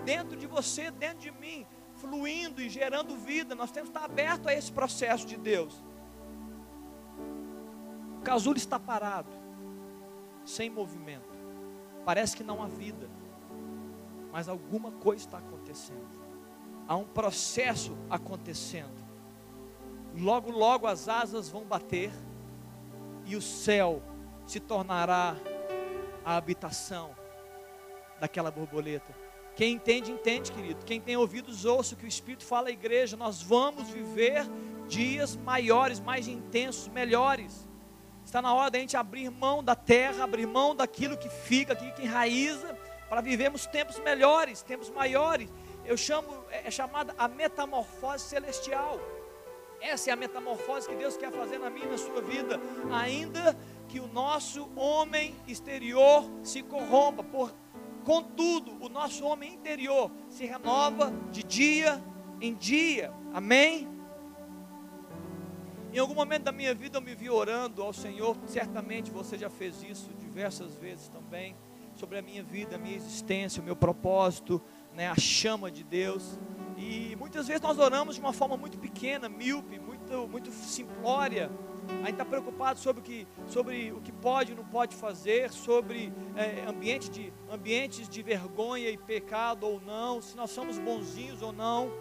dentro 0.06 0.38
de 0.38 0.48
você, 0.48 0.90
dentro 0.90 1.20
de 1.20 1.32
mim, 1.32 1.66
fluindo 2.02 2.62
e 2.62 2.70
gerando 2.70 3.16
vida. 3.16 3.54
Nós 3.54 3.72
temos 3.72 3.90
que 3.90 3.98
estar 3.98 4.10
aberto 4.10 4.50
a 4.50 4.54
esse 4.54 4.72
processo 4.72 5.26
de 5.26 5.38
Deus. 5.38 5.74
O 8.20 8.22
casulo 8.24 8.58
está 8.58 8.80
parado, 8.80 9.30
sem 10.44 10.70
movimento. 10.70 11.32
Parece 12.04 12.36
que 12.36 12.44
não 12.44 12.62
há 12.62 12.68
vida, 12.68 13.10
mas 14.32 14.50
alguma 14.50 14.92
coisa 14.92 15.26
está 15.26 15.38
acontecendo. 15.38 16.20
Há 16.88 16.96
um 16.96 17.06
processo 17.06 17.96
acontecendo. 18.10 19.02
Logo, 20.16 20.52
logo 20.52 20.88
as 20.88 21.08
asas 21.08 21.50
vão 21.50 21.64
bater 21.64 22.12
e 23.26 23.36
o 23.36 23.42
céu 23.42 24.02
se 24.46 24.60
tornará 24.60 25.36
a 26.26 26.36
habitação 26.36 27.16
daquela 28.20 28.52
borboleta. 28.52 29.21
Quem 29.56 29.74
entende, 29.74 30.12
entende, 30.12 30.52
querido. 30.52 30.86
Quem 30.86 31.00
tem 31.00 31.18
ouvidos, 31.18 31.66
ouça 31.66 31.94
o 31.94 31.98
que 31.98 32.06
o 32.06 32.08
Espírito 32.08 32.46
fala 32.46 32.70
à 32.70 32.72
igreja. 32.72 33.18
Nós 33.18 33.42
vamos 33.42 33.90
viver 33.90 34.46
dias 34.88 35.36
maiores, 35.36 36.00
mais 36.00 36.28
intensos, 36.28 36.88
melhores. 36.88 37.68
Está 38.26 38.42
na 38.42 38.54
hora 38.54 38.72
da 38.72 38.80
gente 38.80 38.96
abrir 38.96 39.30
mão 39.30 39.64
da 39.64 39.76
terra, 39.76 40.24
abrir 40.24 40.46
mão 40.46 40.76
daquilo 40.76 41.18
que 41.18 41.30
fica, 41.30 41.74
aquilo 41.74 41.92
que 41.94 42.04
enraiza, 42.04 42.78
para 43.10 43.22
vivermos 43.22 43.66
tempos 43.66 44.00
melhores, 44.00 44.62
tempos 44.62 44.90
maiores. 44.90 45.50
Eu 45.86 45.98
chamo, 45.98 46.46
é, 46.50 46.68
é 46.68 46.72
chamada 46.72 47.14
a 47.18 47.28
metamorfose 47.28 48.24
celestial. 48.24 49.00
Essa 49.82 50.12
é 50.12 50.14
a 50.14 50.16
metamorfose 50.16 50.88
que 50.88 50.96
Deus 50.96 51.18
quer 51.18 51.32
fazer 51.32 51.58
na 51.58 51.70
minha 51.70 51.88
e 51.88 51.90
na 51.90 51.98
sua 51.98 52.22
vida, 52.22 52.60
ainda 52.92 53.58
que 53.90 54.00
o 54.00 54.08
nosso 54.08 54.70
homem 54.76 55.36
exterior 55.48 56.24
se 56.44 56.62
corrompa, 56.62 57.24
por, 57.24 57.52
contudo, 58.02 58.78
o 58.84 58.90
nosso 58.90 59.26
homem 59.26 59.54
interior 59.54 60.12
se 60.30 60.46
renova 60.46 61.14
de 61.32 61.44
dia 61.44 62.04
em 62.40 62.56
dia. 62.56 63.14
Amém? 63.34 63.88
Em 65.94 66.00
algum 66.00 66.16
momento 66.16 66.44
da 66.44 66.52
minha 66.52 66.74
vida 66.74 66.98
eu 66.98 67.02
me 67.02 67.14
vi 67.14 67.30
orando 67.30 67.84
ao 67.84 67.92
Senhor, 67.92 68.38
certamente 68.46 69.12
você 69.12 69.38
já 69.38 69.50
fez 69.50 69.84
isso 69.84 70.10
diversas 70.14 70.74
vezes 70.76 71.10
também, 71.10 71.56
sobre 71.96 72.18
a 72.18 72.22
minha 72.22 72.42
vida, 72.42 72.78
a 72.78 72.80
minha 72.80 72.96
existência, 72.96 73.62
o 73.62 73.66
meu 73.66 73.76
propósito, 73.76 74.62
né, 74.94 75.10
a 75.10 75.16
chama 75.16 75.70
de 75.70 75.84
Deus. 75.84 76.40
E 76.78 77.16
muitas 77.18 77.48
vezes 77.48 77.62
nós 77.62 77.78
oramos 77.78 78.16
de 78.16 78.22
uma 78.22 78.32
forma 78.32 78.56
muito 78.56 78.80
pequena, 78.80 79.28
míope, 79.28 79.78
muito, 79.80 80.28
muito 80.30 80.50
simplória. 80.52 81.52
A 82.00 82.06
gente 82.06 82.12
está 82.12 82.26
preocupado 82.26 82.80
sobre 82.80 83.02
o, 83.02 83.04
que, 83.04 83.28
sobre 83.48 83.92
o 83.92 84.02
que 84.02 84.12
pode 84.12 84.54
e 84.54 84.56
não 84.56 84.66
pode 84.66 84.96
fazer, 84.96 85.52
sobre 85.52 86.12
é, 86.36 86.68
ambiente 86.68 87.10
de, 87.10 87.34
ambientes 87.50 88.10
de 88.10 88.24
vergonha 88.24 88.90
e 88.90 88.98
pecado 88.98 89.68
ou 89.68 89.80
não, 89.82 90.22
se 90.22 90.36
nós 90.36 90.50
somos 90.50 90.80
bonzinhos 90.80 91.42
ou 91.42 91.52
não. 91.54 91.92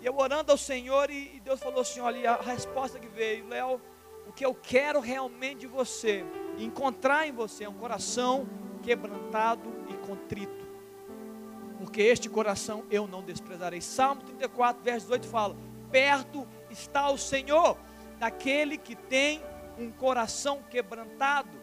E 0.00 0.06
eu 0.06 0.16
orando 0.16 0.52
ao 0.52 0.58
Senhor, 0.58 1.10
e, 1.10 1.36
e 1.36 1.40
Deus 1.40 1.60
falou 1.60 1.80
assim: 1.80 2.00
olha, 2.00 2.32
a 2.32 2.42
resposta 2.42 2.98
que 2.98 3.08
veio, 3.08 3.48
Léo, 3.48 3.80
o 4.26 4.32
que 4.32 4.46
eu 4.46 4.54
quero 4.54 5.00
realmente 5.00 5.60
de 5.60 5.66
você, 5.66 6.24
encontrar 6.58 7.26
em 7.26 7.32
você, 7.32 7.64
é 7.64 7.68
um 7.68 7.74
coração 7.74 8.48
quebrantado 8.82 9.68
e 9.88 9.94
contrito. 10.06 10.68
Porque 11.78 12.02
este 12.02 12.28
coração 12.28 12.84
eu 12.90 13.06
não 13.06 13.22
desprezarei. 13.22 13.80
Salmo 13.80 14.22
34, 14.22 14.82
verso 14.82 15.06
18 15.06 15.26
fala: 15.26 15.56
perto 15.90 16.46
está 16.70 17.10
o 17.10 17.18
Senhor, 17.18 17.76
daquele 18.20 18.78
que 18.78 18.94
tem 18.94 19.42
um 19.76 19.90
coração 19.90 20.62
quebrantado. 20.70 21.58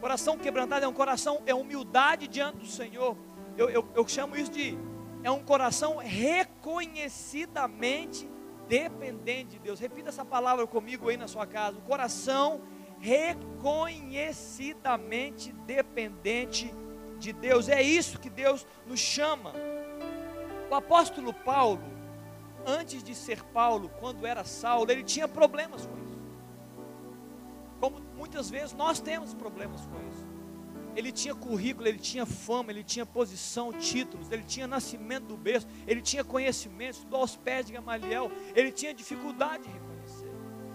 Coração 0.00 0.38
quebrantado 0.38 0.84
é 0.84 0.88
um 0.88 0.94
coração, 0.94 1.42
é 1.44 1.54
humildade 1.54 2.28
diante 2.28 2.58
do 2.58 2.66
Senhor. 2.66 3.16
Eu, 3.58 3.68
eu, 3.68 3.86
eu 3.94 4.08
chamo 4.08 4.36
isso 4.36 4.52
de 4.52 4.78
é 5.24 5.30
um 5.30 5.42
coração 5.42 5.96
reconhecidamente 5.96 8.30
dependente 8.68 9.50
de 9.50 9.58
Deus. 9.58 9.80
Repita 9.80 10.10
essa 10.10 10.24
palavra 10.24 10.64
comigo 10.66 11.08
aí 11.08 11.16
na 11.16 11.26
sua 11.26 11.46
casa. 11.46 11.78
O 11.78 11.82
coração 11.82 12.60
reconhecidamente 13.00 15.52
dependente 15.52 16.72
de 17.18 17.32
Deus. 17.32 17.68
É 17.68 17.82
isso 17.82 18.20
que 18.20 18.30
Deus 18.30 18.64
nos 18.86 19.00
chama. 19.00 19.52
O 20.70 20.74
apóstolo 20.74 21.32
Paulo, 21.32 21.82
antes 22.66 23.02
de 23.02 23.14
ser 23.14 23.42
Paulo, 23.44 23.90
quando 24.00 24.26
era 24.26 24.44
Saulo, 24.44 24.90
ele 24.90 25.04
tinha 25.04 25.28
problemas 25.28 25.86
com 25.86 25.96
isso. 26.04 26.20
Como 27.80 28.00
muitas 28.16 28.50
vezes 28.50 28.72
nós 28.72 29.00
temos 29.00 29.32
problemas 29.32 29.82
com 29.86 29.96
isso. 30.08 30.26
Ele 30.96 31.12
tinha 31.12 31.34
currículo, 31.34 31.86
ele 31.86 31.98
tinha 31.98 32.24
fama, 32.24 32.72
ele 32.72 32.82
tinha 32.82 33.04
posição, 33.04 33.70
títulos, 33.72 34.32
ele 34.32 34.42
tinha 34.42 34.66
nascimento 34.66 35.26
do 35.26 35.36
berço, 35.36 35.66
ele 35.86 36.00
tinha 36.00 36.24
conhecimento, 36.24 36.94
estudou 36.94 37.20
aos 37.20 37.36
pés 37.36 37.66
de 37.66 37.74
Gamaliel, 37.74 38.32
ele 38.54 38.72
tinha 38.72 38.94
dificuldade 38.94 39.64
de 39.64 39.68
reconhecer. 39.68 40.32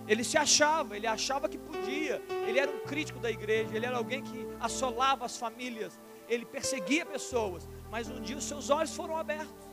Ele 0.07 0.23
se 0.23 0.37
achava, 0.37 0.95
ele 0.95 1.07
achava 1.07 1.49
que 1.49 1.57
podia, 1.57 2.21
ele 2.47 2.59
era 2.59 2.71
um 2.71 2.81
crítico 2.81 3.19
da 3.19 3.31
igreja, 3.31 3.75
ele 3.75 3.85
era 3.85 3.97
alguém 3.97 4.21
que 4.21 4.47
assolava 4.59 5.25
as 5.25 5.37
famílias, 5.37 5.99
ele 6.29 6.45
perseguia 6.45 7.05
pessoas, 7.05 7.67
mas 7.89 8.07
um 8.07 8.21
dia 8.21 8.37
os 8.37 8.43
seus 8.43 8.69
olhos 8.69 8.95
foram 8.95 9.17
abertos. 9.17 9.70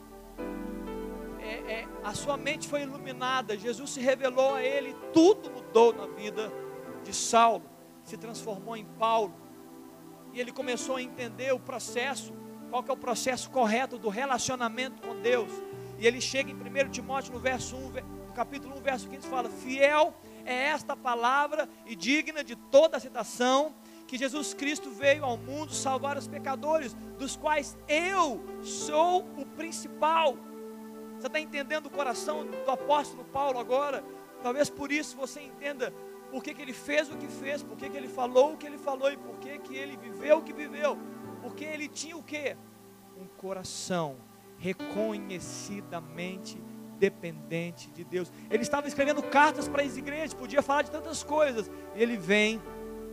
É, 1.68 1.87
a 2.02 2.14
sua 2.14 2.38
mente 2.38 2.66
foi 2.66 2.81
iluminada, 2.81 3.57
Jesus 3.57 3.90
se 3.90 4.00
revelou 4.00 4.54
a 4.54 4.62
ele, 4.62 4.96
tudo 5.12 5.50
mudou 5.50 5.92
na 5.92 6.07
vida 6.07 6.50
de 7.04 7.14
Saulo, 7.14 7.62
se 8.02 8.16
transformou 8.16 8.74
em 8.74 8.87
Paulo. 8.98 9.35
E 10.33 10.40
ele 10.40 10.50
começou 10.50 10.96
a 10.96 11.02
entender 11.02 11.52
o 11.52 11.61
processo, 11.61 12.33
qual 12.70 12.83
que 12.83 12.90
é 12.90 12.94
o 12.94 12.96
processo 12.96 13.50
correto 13.50 13.98
do 13.98 14.09
relacionamento 14.09 15.07
com 15.07 15.20
Deus. 15.20 15.50
E 15.98 16.07
ele 16.07 16.22
chega 16.22 16.50
em 16.50 16.54
1 16.54 16.90
Timóteo 16.90 17.35
no 17.35 17.38
verso 17.38 17.76
1, 17.76 17.81
no 18.28 18.33
capítulo 18.35 18.78
1, 18.78 18.81
verso 18.81 19.07
15, 19.07 19.28
fala: 19.28 19.50
Fiel 19.50 20.14
é 20.46 20.68
esta 20.68 20.96
palavra 20.96 21.68
e 21.85 21.94
digna 21.94 22.42
de 22.42 22.57
toda 22.57 22.96
a 22.96 23.00
citação, 23.00 23.74
que 24.07 24.16
Jesus 24.16 24.54
Cristo 24.54 24.90
veio 24.90 25.22
ao 25.22 25.37
mundo 25.37 25.74
salvar 25.74 26.16
os 26.16 26.26
pecadores, 26.26 26.94
dos 27.18 27.37
quais 27.37 27.76
eu 27.87 28.42
sou 28.62 29.20
o 29.37 29.44
principal. 29.44 30.35
Você 31.18 31.26
está 31.26 31.40
entendendo 31.40 31.87
o 31.87 31.90
coração 31.90 32.46
do 32.46 32.70
apóstolo 32.70 33.24
Paulo 33.24 33.59
agora? 33.59 34.04
Talvez 34.42 34.70
por 34.70 34.92
isso 34.92 35.16
você 35.16 35.40
entenda 35.40 35.92
por 36.31 36.42
que, 36.42 36.54
que 36.54 36.62
ele 36.62 36.72
fez 36.72 37.11
o 37.11 37.16
que 37.16 37.26
fez, 37.26 37.62
por 37.62 37.76
que, 37.76 37.90
que 37.90 37.96
ele 37.96 38.07
falou 38.07 38.52
o 38.52 38.57
que 38.57 38.66
ele 38.66 38.78
falou 38.78 39.11
e 39.11 39.16
por 39.16 39.37
que, 39.38 39.59
que 39.59 39.74
ele 39.74 39.96
viveu 39.96 40.38
o 40.38 40.42
que 40.42 40.52
viveu. 40.52 40.96
Porque 41.42 41.64
ele 41.64 41.88
tinha 41.88 42.16
o 42.16 42.22
que? 42.22 42.57
Um 43.16 43.26
coração 43.26 44.16
reconhecidamente 44.59 46.62
dependente 46.98 47.90
de 47.90 48.04
Deus. 48.04 48.33
Ele 48.48 48.62
estava 48.62 48.87
escrevendo 48.87 49.22
cartas 49.22 49.66
para 49.66 49.83
as 49.83 49.96
igrejas, 49.96 50.35
podia 50.35 50.62
falar 50.62 50.83
de 50.83 50.90
tantas 50.90 51.24
coisas. 51.24 51.68
Ele 51.96 52.16
vem 52.16 52.62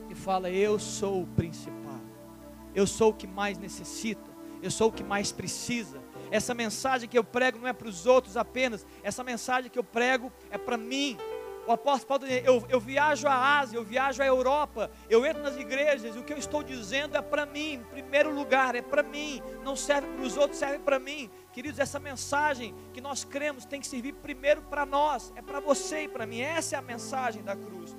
e 0.09 0.15
fala: 0.15 0.49
Eu 0.49 0.77
sou 0.77 1.23
o 1.23 1.27
principal, 1.27 2.01
eu 2.75 2.85
sou 2.85 3.09
o 3.09 3.13
que 3.13 3.25
mais 3.25 3.57
necessita, 3.57 4.29
eu 4.61 4.69
sou 4.69 4.89
o 4.89 4.91
que 4.91 5.03
mais 5.03 5.31
precisa. 5.31 6.04
Essa 6.35 6.53
mensagem 6.53 7.07
que 7.07 7.17
eu 7.17 7.23
prego 7.23 7.59
não 7.59 7.67
é 7.69 7.71
para 7.71 7.87
os 7.87 8.05
outros 8.05 8.35
apenas, 8.35 8.85
essa 9.01 9.23
mensagem 9.23 9.71
que 9.71 9.79
eu 9.79 9.83
prego 9.85 10.29
é 10.51 10.57
para 10.57 10.75
mim. 10.75 11.17
O 11.65 11.71
apóstolo 11.71 12.07
Paulo 12.07 12.27
diz, 12.27 12.45
eu, 12.45 12.61
eu 12.67 12.77
viajo 12.77 13.25
à 13.25 13.59
Ásia, 13.59 13.77
eu 13.77 13.85
viajo 13.85 14.21
à 14.21 14.25
Europa, 14.25 14.91
eu 15.09 15.25
entro 15.25 15.41
nas 15.41 15.55
igrejas, 15.55 16.13
e 16.13 16.19
o 16.19 16.23
que 16.25 16.33
eu 16.33 16.37
estou 16.37 16.61
dizendo 16.61 17.15
é 17.15 17.21
para 17.21 17.45
mim, 17.45 17.75
em 17.75 17.83
primeiro 17.83 18.35
lugar, 18.35 18.75
é 18.75 18.81
para 18.81 19.01
mim, 19.01 19.41
não 19.63 19.77
serve 19.77 20.09
para 20.09 20.25
os 20.25 20.35
outros, 20.35 20.59
serve 20.59 20.79
para 20.79 20.99
mim. 20.99 21.31
Queridos, 21.53 21.79
essa 21.79 21.99
mensagem 22.01 22.75
que 22.93 22.99
nós 22.99 23.23
cremos 23.23 23.63
tem 23.63 23.79
que 23.79 23.87
servir 23.87 24.11
primeiro 24.15 24.61
para 24.63 24.85
nós, 24.85 25.31
é 25.37 25.41
para 25.41 25.61
você 25.61 26.03
e 26.03 26.07
para 26.09 26.25
mim, 26.25 26.41
essa 26.41 26.75
é 26.75 26.79
a 26.79 26.81
mensagem 26.81 27.43
da 27.43 27.55
cruz. 27.55 27.95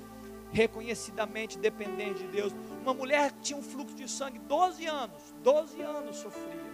Reconhecidamente 0.51 1.57
dependente 1.57 2.19
de 2.19 2.27
Deus. 2.27 2.53
Uma 2.83 2.93
mulher 2.93 3.31
que 3.31 3.39
tinha 3.39 3.57
um 3.57 3.63
fluxo 3.63 3.95
de 3.95 4.07
sangue 4.07 4.37
12 4.37 4.85
anos, 4.85 5.33
12 5.41 5.81
anos 5.81 6.17
sofria. 6.17 6.66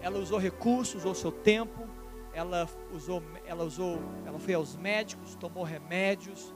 Ela 0.00 0.18
usou 0.18 0.38
recursos, 0.38 0.96
usou 0.96 1.14
seu 1.14 1.32
tempo, 1.32 1.88
ela 2.32 2.68
usou, 2.92 3.22
ela 3.46 3.64
usou, 3.64 3.98
ela 4.26 4.38
foi 4.38 4.54
aos 4.54 4.76
médicos, 4.76 5.34
tomou 5.36 5.64
remédios. 5.64 6.54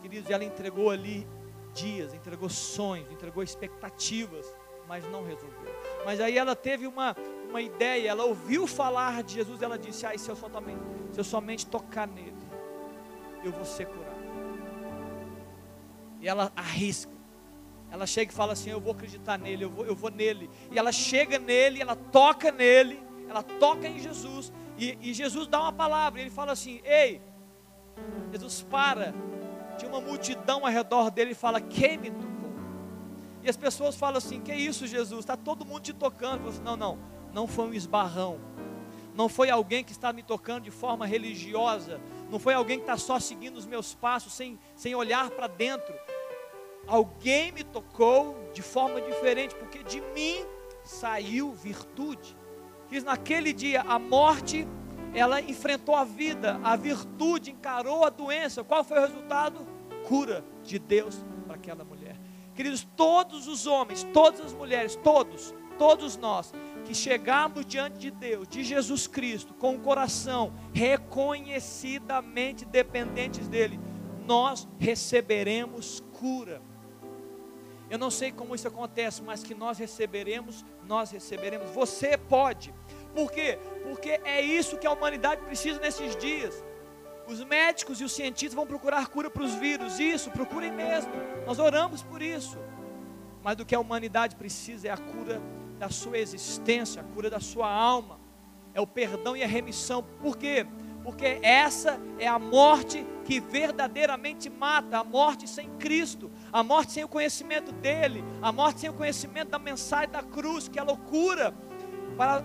Queridos, 0.00 0.30
ela 0.30 0.44
entregou 0.44 0.90
ali 0.90 1.26
dias, 1.74 2.14
entregou 2.14 2.48
sonhos, 2.48 3.10
entregou 3.10 3.42
expectativas, 3.42 4.46
mas 4.88 5.06
não 5.10 5.24
resolveu. 5.24 5.74
Mas 6.04 6.20
aí 6.20 6.38
ela 6.38 6.56
teve 6.56 6.86
uma, 6.86 7.14
uma 7.48 7.60
ideia, 7.60 8.08
ela 8.08 8.24
ouviu 8.24 8.66
falar 8.66 9.22
de 9.22 9.34
Jesus, 9.34 9.60
ela 9.60 9.78
disse: 9.78 10.06
"Ai, 10.06 10.18
se 10.18 10.30
eu 10.30 10.36
somente, 10.36 10.80
se 11.12 11.20
eu 11.20 11.24
somente 11.24 11.66
tocar 11.66 12.06
nele, 12.06 12.34
eu 13.44 13.52
vou 13.52 13.64
ser 13.64 13.86
curado". 13.86 14.24
E 16.20 16.28
ela 16.28 16.52
arrisca. 16.56 17.13
Ela 17.94 18.08
chega 18.08 18.32
e 18.32 18.34
fala 18.34 18.54
assim: 18.54 18.70
Eu 18.70 18.80
vou 18.80 18.92
acreditar 18.92 19.38
nele, 19.38 19.66
eu 19.66 19.70
vou, 19.70 19.86
eu 19.86 19.94
vou 19.94 20.10
nele. 20.10 20.50
E 20.72 20.76
ela 20.76 20.90
chega 20.90 21.38
nele, 21.38 21.80
ela 21.80 21.94
toca 21.94 22.50
nele, 22.50 23.00
ela 23.28 23.40
toca 23.40 23.86
em 23.86 24.00
Jesus. 24.00 24.52
E, 24.76 24.98
e 25.00 25.14
Jesus 25.14 25.46
dá 25.46 25.60
uma 25.60 25.72
palavra, 25.72 26.20
ele 26.20 26.28
fala 26.28 26.50
assim: 26.50 26.80
Ei, 26.84 27.22
Jesus 28.32 28.62
para. 28.62 29.14
Tinha 29.78 29.88
uma 29.88 30.00
multidão 30.00 30.66
ao 30.66 30.72
redor 30.72 31.08
dele 31.08 31.30
e 31.30 31.34
fala: 31.36 31.60
Quem 31.60 31.96
me 31.96 32.10
tocou? 32.10 32.52
E 33.44 33.48
as 33.48 33.56
pessoas 33.56 33.94
falam 33.94 34.18
assim: 34.18 34.40
Que 34.40 34.52
isso, 34.52 34.88
Jesus? 34.88 35.20
Está 35.20 35.36
todo 35.36 35.64
mundo 35.64 35.82
te 35.82 35.92
tocando. 35.92 36.48
Assim, 36.48 36.62
não, 36.62 36.76
não, 36.76 36.98
não 37.32 37.46
foi 37.46 37.66
um 37.66 37.74
esbarrão. 37.74 38.40
Não 39.14 39.28
foi 39.28 39.50
alguém 39.50 39.84
que 39.84 39.92
está 39.92 40.12
me 40.12 40.24
tocando 40.24 40.64
de 40.64 40.72
forma 40.72 41.06
religiosa. 41.06 42.00
Não 42.28 42.40
foi 42.40 42.54
alguém 42.54 42.78
que 42.78 42.82
está 42.82 42.96
só 42.96 43.20
seguindo 43.20 43.56
os 43.56 43.66
meus 43.66 43.94
passos, 43.94 44.32
sem, 44.32 44.58
sem 44.74 44.96
olhar 44.96 45.30
para 45.30 45.46
dentro. 45.46 45.94
Alguém 46.86 47.52
me 47.52 47.64
tocou 47.64 48.36
de 48.52 48.62
forma 48.62 49.00
diferente, 49.00 49.54
porque 49.54 49.82
de 49.82 50.00
mim 50.14 50.44
saiu 50.82 51.52
virtude. 51.52 52.36
Diz 52.88 53.02
naquele 53.02 53.52
dia 53.52 53.82
a 53.82 53.98
morte, 53.98 54.66
ela 55.14 55.40
enfrentou 55.40 55.94
a 55.94 56.04
vida, 56.04 56.60
a 56.62 56.76
virtude 56.76 57.50
encarou 57.50 58.04
a 58.04 58.10
doença. 58.10 58.62
Qual 58.62 58.84
foi 58.84 58.98
o 58.98 59.02
resultado? 59.02 59.66
Cura 60.06 60.44
de 60.62 60.78
Deus 60.78 61.24
para 61.46 61.56
aquela 61.56 61.84
mulher. 61.84 62.18
Queridos, 62.54 62.86
todos 62.96 63.48
os 63.48 63.66
homens, 63.66 64.04
todas 64.12 64.40
as 64.40 64.52
mulheres, 64.52 64.96
todos, 64.96 65.54
todos 65.78 66.16
nós 66.16 66.52
que 66.84 66.94
chegamos 66.94 67.64
diante 67.64 67.98
de 67.98 68.10
Deus, 68.10 68.46
de 68.46 68.62
Jesus 68.62 69.06
Cristo, 69.06 69.54
com 69.54 69.74
o 69.74 69.80
coração 69.80 70.52
reconhecidamente 70.72 72.64
dependentes 72.64 73.48
dele, 73.48 73.80
nós 74.26 74.68
receberemos 74.78 76.02
cura. 76.12 76.62
Eu 77.94 77.98
não 77.98 78.10
sei 78.10 78.32
como 78.32 78.56
isso 78.56 78.66
acontece, 78.66 79.22
mas 79.22 79.44
que 79.44 79.54
nós 79.54 79.78
receberemos, 79.78 80.64
nós 80.84 81.12
receberemos. 81.12 81.70
Você 81.70 82.18
pode. 82.18 82.74
Por 83.14 83.30
quê? 83.30 83.56
Porque 83.84 84.20
é 84.24 84.40
isso 84.40 84.76
que 84.76 84.84
a 84.88 84.90
humanidade 84.90 85.40
precisa 85.42 85.78
nesses 85.78 86.16
dias. 86.16 86.64
Os 87.28 87.44
médicos 87.44 88.00
e 88.00 88.04
os 88.04 88.10
cientistas 88.10 88.52
vão 88.52 88.66
procurar 88.66 89.06
cura 89.06 89.30
para 89.30 89.44
os 89.44 89.54
vírus. 89.54 90.00
Isso, 90.00 90.28
procurem 90.32 90.72
mesmo. 90.72 91.12
Nós 91.46 91.60
oramos 91.60 92.02
por 92.02 92.20
isso. 92.20 92.58
Mas 93.44 93.54
do 93.54 93.64
que 93.64 93.76
a 93.76 93.78
humanidade 93.78 94.34
precisa 94.34 94.88
é 94.88 94.90
a 94.90 94.96
cura 94.96 95.40
da 95.78 95.88
sua 95.88 96.18
existência, 96.18 97.00
a 97.00 97.04
cura 97.04 97.30
da 97.30 97.38
sua 97.38 97.72
alma. 97.72 98.18
É 98.74 98.80
o 98.80 98.88
perdão 98.88 99.36
e 99.36 99.44
a 99.44 99.46
remissão. 99.46 100.02
Por 100.20 100.36
quê? 100.36 100.66
Porque 101.04 101.38
essa 101.42 102.00
é 102.18 102.26
a 102.26 102.40
morte 102.40 103.06
que 103.24 103.38
verdadeiramente 103.38 104.48
mata, 104.48 104.98
a 104.98 105.04
morte 105.04 105.46
sem 105.48 105.68
Cristo, 105.76 106.30
a 106.54 106.62
morte 106.62 106.92
sem 106.92 107.02
o 107.02 107.08
conhecimento 107.08 107.72
dele, 107.72 108.24
a 108.40 108.52
morte 108.52 108.78
sem 108.78 108.88
o 108.88 108.92
conhecimento 108.92 109.48
da 109.48 109.58
mensagem 109.58 110.08
da 110.08 110.22
cruz, 110.22 110.68
que 110.68 110.78
é 110.78 110.82
loucura 110.84 111.52
para, 112.16 112.44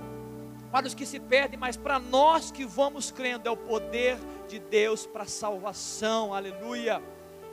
para 0.72 0.88
os 0.88 0.96
que 0.96 1.06
se 1.06 1.20
perdem, 1.20 1.60
mas 1.60 1.78
para 1.78 2.00
nós 2.00 2.50
que 2.50 2.66
vamos 2.66 3.12
crendo, 3.12 3.48
é 3.48 3.52
o 3.52 3.56
poder 3.56 4.18
de 4.48 4.58
Deus 4.58 5.06
para 5.06 5.24
a 5.24 5.28
salvação, 5.28 6.34
aleluia. 6.34 7.04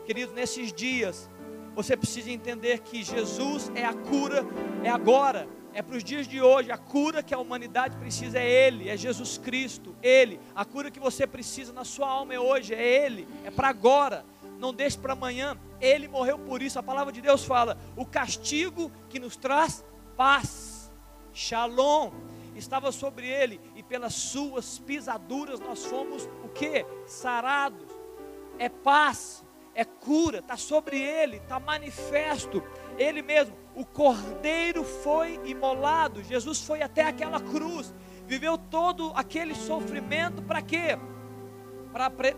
Queridos, 0.07 0.35
nesses 0.35 0.73
dias, 0.73 1.29
você 1.75 1.95
precisa 1.95 2.31
entender 2.31 2.79
que 2.79 3.03
Jesus 3.03 3.71
é 3.75 3.85
a 3.85 3.93
cura, 3.93 4.43
é 4.83 4.89
agora, 4.89 5.47
é 5.75 5.83
para 5.83 5.95
os 5.95 6.03
dias 6.03 6.27
de 6.27 6.41
hoje. 6.41 6.73
A 6.73 6.79
cura 6.79 7.23
que 7.23 7.35
a 7.35 7.39
humanidade 7.39 7.99
precisa 7.99 8.39
é 8.39 8.51
Ele, 8.51 8.89
é 8.89 8.97
Jesus 8.97 9.37
Cristo, 9.37 9.95
Ele. 10.03 10.41
A 10.55 10.65
cura 10.65 10.91
que 10.91 10.99
você 10.99 11.27
precisa 11.27 11.71
na 11.71 11.85
sua 11.85 12.09
alma 12.09 12.33
é 12.33 12.41
hoje, 12.41 12.73
é 12.73 13.05
Ele, 13.05 13.29
é 13.45 13.51
para 13.51 13.69
agora. 13.69 14.25
Não 14.59 14.73
deixe 14.73 14.99
para 14.99 15.13
amanhã. 15.13 15.59
Ele 15.81 16.09
morreu 16.09 16.39
por 16.39 16.63
isso. 16.63 16.79
A 16.79 16.83
palavra 16.83 17.13
de 17.13 17.21
Deus 17.21 17.45
fala: 17.45 17.79
o 17.97 18.05
castigo 18.05 18.91
que 19.09 19.19
nos 19.19 19.37
traz 19.37 19.85
paz, 20.17 20.91
shalom. 21.33 22.11
estava 22.55 22.91
sobre 22.91 23.29
ele, 23.29 23.61
e 23.75 23.83
pelas 23.83 24.15
suas 24.15 24.79
pisaduras 24.79 25.61
nós 25.61 25.85
fomos 25.85 26.29
o 26.43 26.49
que? 26.49 26.87
Sarados. 27.07 27.91
É 28.59 28.71
paz, 28.71 29.45
é 29.75 29.85
cura, 29.85 30.39
está 30.39 30.57
sobre 30.57 30.99
ele, 30.99 31.37
está 31.37 31.61
manifesto. 31.61 32.63
Ele 32.97 33.21
mesmo, 33.21 33.55
o 33.75 33.85
cordeiro 33.85 34.83
foi 34.83 35.39
imolado, 35.45 36.23
Jesus 36.23 36.63
foi 36.63 36.81
até 36.81 37.03
aquela 37.03 37.39
cruz, 37.39 37.95
viveu 38.27 38.57
todo 38.57 39.13
aquele 39.15 39.55
sofrimento 39.55 40.43
para 40.43 40.63
quê? 40.63 40.99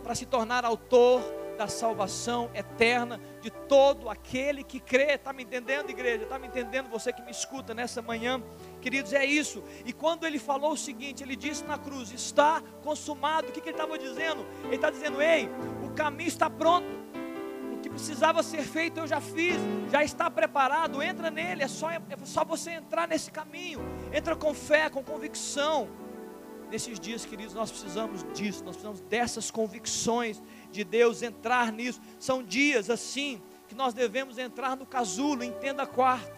Para 0.03 0.15
se 0.17 0.27
tornar 0.27 0.65
autor 0.65 1.23
da 1.59 1.67
salvação 1.67 2.49
eterna 2.55 3.21
de 3.43 3.51
todo 3.51 4.09
aquele 4.09 4.63
que 4.63 4.79
crê. 4.79 5.15
Está 5.15 5.33
me 5.33 5.43
entendendo, 5.43 5.91
igreja? 5.91 6.23
Está 6.23 6.39
me 6.39 6.47
entendendo 6.47 6.89
você 6.89 7.13
que 7.13 7.21
me 7.21 7.33
escuta 7.33 7.75
nessa 7.75 8.01
manhã? 8.01 8.41
Queridos, 8.81 9.13
é 9.13 9.27
isso. 9.27 9.63
E 9.85 9.93
quando 9.93 10.25
ele 10.25 10.39
falou 10.39 10.73
o 10.73 10.77
seguinte, 10.77 11.23
ele 11.23 11.35
disse 11.35 11.65
na 11.65 11.77
cruz: 11.77 12.13
Está 12.13 12.63
consumado. 12.83 13.49
O 13.49 13.53
que, 13.53 13.61
que 13.61 13.69
ele 13.69 13.75
estava 13.75 13.99
dizendo? 13.99 14.47
Ele 14.65 14.77
está 14.77 14.89
dizendo: 14.89 15.21
Ei, 15.21 15.51
o 15.85 15.91
caminho 15.91 16.29
está 16.29 16.49
pronto. 16.49 16.87
O 17.73 17.81
que 17.81 17.91
precisava 17.91 18.43
ser 18.43 18.63
feito 18.63 19.01
eu 19.01 19.07
já 19.07 19.21
fiz, 19.21 19.57
já 19.91 20.05
está 20.05 20.31
preparado. 20.31 21.03
Entra 21.03 21.29
nele, 21.31 21.65
é 21.65 21.69
só, 21.69 21.91
é 21.91 22.01
só 22.25 22.45
você 22.45 22.71
entrar 22.71 23.09
nesse 23.09 23.33
caminho. 23.33 23.81
Entra 24.13 24.37
com 24.37 24.55
fé, 24.55 24.89
com 24.89 25.03
convicção. 25.03 25.89
Nesses 26.71 27.01
dias, 27.01 27.25
queridos, 27.25 27.55
nós 27.55 27.71
precisamos 27.71 28.27
disso, 28.35 28.63
nós 28.63 28.77
precisamos 28.77 29.01
dessas 29.01 29.51
convicções 29.51 30.43
de 30.71 30.85
Deus, 30.85 31.23
entrar 31.23 31.73
nisso. 31.73 32.01
São 32.19 32.43
dias 32.43 32.91
assim 32.91 33.41
que 33.67 33.75
nós 33.75 33.93
devemos 33.93 34.39
entrar 34.39 34.77
no 34.77 34.87
casulo, 34.87 35.45
entenda 35.45 35.83
a 35.83 35.87
quarta. 35.87 36.37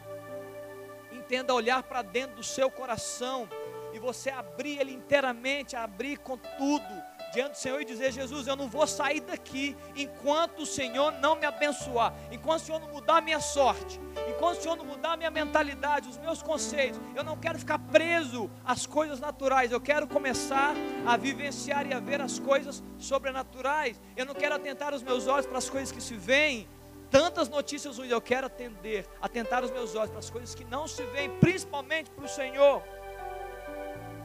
Entenda 1.13 1.55
olhar 1.55 1.83
para 1.83 2.03
dentro 2.03 2.37
do 2.37 2.43
seu 2.43 2.71
coração 2.71 3.49
e 3.93 3.99
você 3.99 4.31
abrir 4.31 4.81
ele 4.81 4.93
inteiramente, 4.93 5.77
abrir 5.77 6.19
com 6.19 6.37
tudo 6.37 7.11
diante 7.33 7.53
do 7.53 7.59
Senhor 7.59 7.81
e 7.81 7.85
dizer: 7.85 8.13
Jesus, 8.13 8.47
eu 8.47 8.57
não 8.57 8.69
vou 8.69 8.87
sair 8.87 9.21
daqui 9.21 9.77
enquanto 9.97 10.61
o 10.61 10.67
Senhor 10.67 11.13
não 11.13 11.37
me 11.37 11.47
abençoar, 11.47 12.15
enquanto 12.31 12.63
o 12.63 12.65
Senhor 12.65 12.81
não 12.81 12.89
mudar 12.89 13.19
a 13.19 13.21
minha 13.21 13.41
sorte, 13.41 14.01
enquanto 14.29 14.59
o 14.59 14.63
Senhor 14.63 14.77
não 14.77 14.85
mudar 14.85 15.13
a 15.13 15.17
minha 15.17 15.31
mentalidade, 15.31 16.09
os 16.09 16.19
meus 16.19 16.43
conceitos. 16.43 17.01
Eu 17.15 17.25
não 17.25 17.37
quero 17.37 17.59
ficar 17.59 17.79
preso 17.79 18.51
às 18.65 18.87
coisas 18.87 19.21
naturais, 19.21 19.73
eu 19.73 19.81
quero 19.81 20.07
começar 20.07 20.75
a 21.07 21.17
vivenciar 21.17 21.87
e 21.87 21.95
a 21.95 22.01
ver 22.01 22.21
as 22.21 22.39
coisas 22.39 22.83
sobrenaturais. 22.99 24.01
Eu 24.17 24.27
não 24.27 24.35
quero 24.35 24.55
atentar 24.55 24.95
os 24.95 25.03
meus 25.03 25.27
olhos 25.27 25.47
para 25.47 25.59
as 25.59 25.69
coisas 25.69 25.93
que 25.93 26.01
se 26.01 26.15
veem. 26.17 26.69
Tantas 27.11 27.49
notícias 27.49 27.99
ruins, 27.99 28.11
eu 28.13 28.21
quero 28.21 28.47
atender, 28.47 29.05
atentar 29.21 29.65
os 29.65 29.71
meus 29.73 29.97
olhos 29.97 30.11
para 30.11 30.21
as 30.21 30.31
coisas 30.31 30.55
que 30.55 30.65
não 30.65 30.87
se 30.87 31.03
veem, 31.07 31.29
principalmente 31.39 32.09
para 32.09 32.25
o 32.25 32.29
Senhor. 32.29 32.83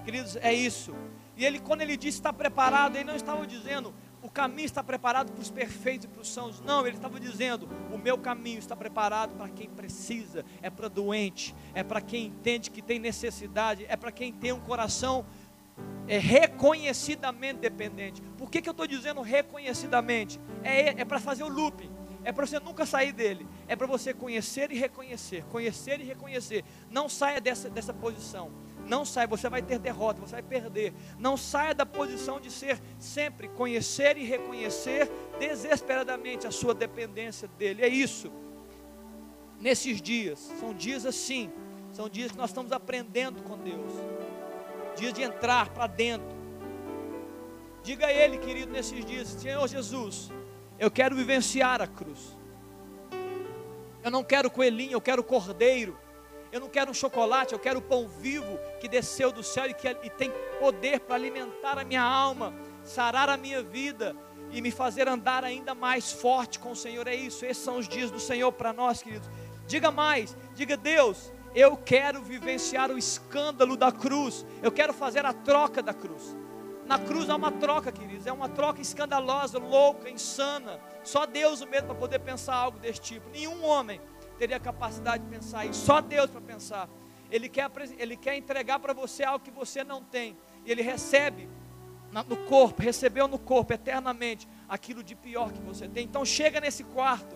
Queridos, 0.04 0.36
é 0.36 0.54
isso. 0.54 0.96
E 1.38 1.46
ele, 1.46 1.60
quando 1.60 1.82
ele 1.82 1.98
disse 1.98 2.18
está 2.18 2.32
preparado, 2.32 2.96
ele 2.96 3.04
não 3.04 3.16
estava 3.16 3.46
dizendo 3.46 3.94
o 4.26 4.30
caminho 4.30 4.66
está 4.66 4.84
preparado 4.84 5.32
para 5.32 5.42
os 5.42 5.52
perfeitos 5.52 6.06
e 6.06 6.08
para 6.08 6.22
os 6.22 6.30
sãos. 6.30 6.60
Não, 6.60 6.88
ele 6.88 6.96
estava 6.96 7.20
dizendo: 7.20 7.70
o 7.94 7.98
meu 7.98 8.18
caminho 8.18 8.58
está 8.58 8.76
preparado 8.76 9.36
para 9.38 9.50
quem 9.50 9.70
precisa, 9.70 10.44
é 10.64 10.70
para 10.70 10.88
doente, 10.88 11.54
é 11.76 11.84
para 11.84 12.02
quem 12.02 12.26
entende 12.28 12.72
que 12.72 12.82
tem 12.82 12.98
necessidade, 12.98 13.86
é 13.88 13.96
para 13.96 14.12
quem 14.12 14.34
tem 14.34 14.52
um 14.52 14.60
coração 14.60 15.24
é, 16.08 16.18
reconhecidamente 16.18 17.60
dependente. 17.60 18.20
Por 18.36 18.50
que, 18.50 18.64
que 18.64 18.70
eu 18.70 18.72
estou 18.72 18.88
dizendo 18.88 19.22
reconhecidamente? 19.22 20.40
É, 20.64 21.02
é 21.02 21.06
para 21.06 21.20
fazer 21.20 21.44
o 21.44 21.48
looping. 21.48 21.92
É 22.24 22.32
para 22.32 22.48
você 22.48 22.60
nunca 22.60 22.88
sair 22.88 23.12
dele. 23.12 23.48
É 23.68 23.76
para 23.76 23.86
você 23.86 24.12
conhecer 24.12 24.72
e 24.72 24.80
reconhecer. 24.80 25.44
Conhecer 25.46 26.02
e 26.02 26.04
reconhecer. 26.04 26.66
Não 26.90 27.08
saia 27.08 27.40
dessa, 27.40 27.70
dessa 27.70 27.94
posição. 27.94 28.52
Não 28.86 29.04
saia, 29.04 29.28
você 29.28 29.50
vai 29.50 29.62
ter 29.62 29.80
derrota, 29.80 30.22
você 30.22 30.34
vai 30.34 30.44
perder. 30.44 30.94
Não 31.18 31.36
saia 31.36 31.74
da 31.74 31.86
posição 31.86 32.40
de 32.40 32.52
ser 32.52 32.80
sempre 33.00 33.48
conhecer 33.50 34.18
e 34.18 34.24
reconhecer 34.24 35.12
desesperadamente 35.40 36.46
a 36.46 36.52
sua 36.52 36.74
dependência 36.74 37.48
dele. 37.58 37.82
É 37.82 37.88
isso. 37.88 38.32
Nesses 39.60 40.02
dias, 40.02 40.52
são 40.60 40.74
dias 40.74 41.06
assim, 41.06 41.52
são 41.92 42.08
dias 42.08 42.32
que 42.32 42.38
nós 42.38 42.52
estamos 42.52 42.72
aprendendo 42.72 43.42
com 43.42 43.58
Deus. 43.58 43.92
Dias 44.96 45.14
de 45.14 45.24
entrar 45.24 45.70
para 45.70 45.88
dentro. 45.88 46.36
Diga 47.84 48.08
a 48.08 48.14
ele, 48.14 48.38
querido, 48.38 48.72
nesses 48.72 49.04
dias, 49.04 49.30
Senhor 49.30 49.68
Jesus, 49.68 50.32
eu 50.78 50.92
quero 50.92 51.16
vivenciar 51.16 51.82
a 51.82 51.88
cruz. 51.88 52.36
Eu 54.04 54.12
não 54.12 54.24
quero 54.24 54.52
coelhinho, 54.52 54.94
eu 54.94 55.02
quero 55.02 55.24
cordeiro. 55.24 55.98
Eu 56.52 56.60
não 56.60 56.70
quero 56.70 56.92
um 56.92 56.94
chocolate, 56.94 57.54
eu 57.54 57.60
quero 57.60 57.80
o 57.80 57.82
pão 57.82 58.08
vivo 58.08 58.58
que 58.80 58.88
desceu 58.88 59.32
do 59.32 59.44
céu 59.44 59.66
e 59.66 59.74
que 59.74 59.88
e 59.88 60.10
tem 60.10 60.32
poder 60.60 61.00
para 61.02 61.16
alimentar 61.16 61.78
a 61.78 61.84
minha 61.84 62.02
alma, 62.02 62.54
sarar 62.84 63.30
a 63.30 63.38
minha 63.38 63.62
vida 63.62 64.16
e 64.52 64.62
me 64.62 64.72
fazer 64.72 65.08
andar 65.08 65.44
ainda 65.44 65.76
mais 65.76 66.12
forte 66.12 66.60
com 66.60 66.72
o 66.72 66.76
Senhor. 66.76 67.08
É 67.08 67.16
isso, 67.16 67.46
esses 67.46 67.64
são 67.64 67.78
os 67.78 67.88
dias 67.88 68.12
do 68.12 68.20
Senhor 68.20 68.52
para 68.52 68.72
nós, 68.72 69.02
queridos. 69.02 69.30
Diga 69.68 69.92
mais, 69.92 70.36
diga 70.54 70.78
Deus, 70.78 71.32
eu 71.56 71.76
quero 71.76 72.22
vivenciar 72.22 72.92
o 72.92 72.98
escândalo 72.98 73.76
da 73.76 73.92
cruz, 73.92 74.46
eu 74.62 74.72
quero 74.72 74.94
fazer 74.94 75.26
a 75.26 75.34
troca 75.34 75.82
da 75.82 75.94
cruz. 75.94 76.36
Na 76.86 77.00
cruz 77.00 77.30
há 77.32 77.36
uma 77.36 77.52
troca, 77.52 77.92
queridos, 77.92 78.28
é 78.28 78.32
uma 78.32 78.48
troca 78.48 78.80
escandalosa, 78.80 79.58
louca, 79.58 80.08
insana. 80.08 80.80
Só 81.04 81.26
Deus 81.26 81.62
o 81.62 81.68
mesmo 81.68 81.88
para 81.88 81.96
poder 81.96 82.20
pensar 82.20 82.54
algo 82.56 82.78
desse 82.78 83.02
tipo. 83.02 83.28
Nenhum 83.32 83.64
homem 83.64 84.00
teria 84.38 84.60
capacidade 84.60 85.24
de 85.24 85.30
pensar 85.30 85.66
isso, 85.66 85.86
só 85.86 86.02
Deus 86.02 86.30
para 86.30 86.42
pensar. 86.42 86.90
Ele 87.32 87.50
quer, 87.50 87.70
ele 87.98 88.16
quer 88.16 88.36
entregar 88.36 88.80
para 88.80 88.94
você 88.94 89.24
algo 89.24 89.44
que 89.44 89.52
você 89.52 89.84
não 89.84 90.04
tem, 90.04 90.38
e 90.66 90.72
ele 90.72 90.82
recebe 90.82 91.50
no 92.24 92.38
corpo, 92.46 92.82
recebeu 92.82 93.28
no 93.28 93.38
corpo 93.38 93.74
eternamente 93.74 94.48
aquilo 94.70 95.04
de 95.04 95.16
pior 95.16 95.52
que 95.52 95.62
você 95.62 95.88
tem. 95.88 96.06
Então 96.06 96.24
chega 96.24 96.60
nesse 96.60 96.84
quarto 96.84 97.36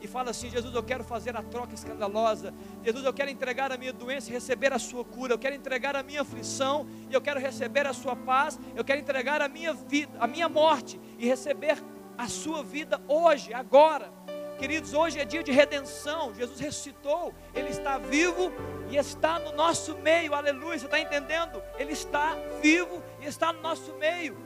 e 0.00 0.06
fala 0.06 0.30
assim: 0.30 0.50
Jesus, 0.50 0.74
eu 0.74 0.82
quero 0.82 1.04
fazer 1.04 1.36
a 1.36 1.42
troca 1.42 1.74
escandalosa. 1.74 2.52
Jesus, 2.84 3.04
eu 3.04 3.12
quero 3.12 3.30
entregar 3.30 3.72
a 3.72 3.76
minha 3.76 3.92
doença 3.92 4.30
e 4.30 4.32
receber 4.32 4.72
a 4.72 4.78
sua 4.78 5.04
cura. 5.04 5.32
Eu 5.32 5.38
quero 5.38 5.54
entregar 5.54 5.96
a 5.96 6.02
minha 6.02 6.22
aflição 6.22 6.86
e 7.08 7.14
eu 7.14 7.20
quero 7.20 7.40
receber 7.40 7.86
a 7.86 7.92
sua 7.92 8.14
paz. 8.14 8.58
Eu 8.76 8.84
quero 8.84 9.00
entregar 9.00 9.40
a 9.40 9.48
minha 9.48 9.72
vida, 9.72 10.12
a 10.20 10.26
minha 10.26 10.48
morte 10.48 11.00
e 11.18 11.26
receber 11.26 11.82
a 12.16 12.28
sua 12.28 12.62
vida 12.62 13.00
hoje, 13.08 13.54
agora. 13.54 14.12
Queridos, 14.58 14.92
hoje 14.92 15.20
é 15.20 15.24
dia 15.24 15.40
de 15.40 15.52
redenção. 15.52 16.34
Jesus 16.34 16.58
ressuscitou, 16.58 17.32
Ele 17.54 17.68
está 17.68 17.96
vivo 17.96 18.52
e 18.90 18.96
está 18.96 19.38
no 19.38 19.52
nosso 19.52 19.96
meio. 19.98 20.34
Aleluia, 20.34 20.76
você 20.76 20.86
está 20.86 20.98
entendendo? 20.98 21.62
Ele 21.78 21.92
está 21.92 22.36
vivo 22.60 23.00
e 23.20 23.26
está 23.26 23.52
no 23.52 23.62
nosso 23.62 23.94
meio. 23.94 24.36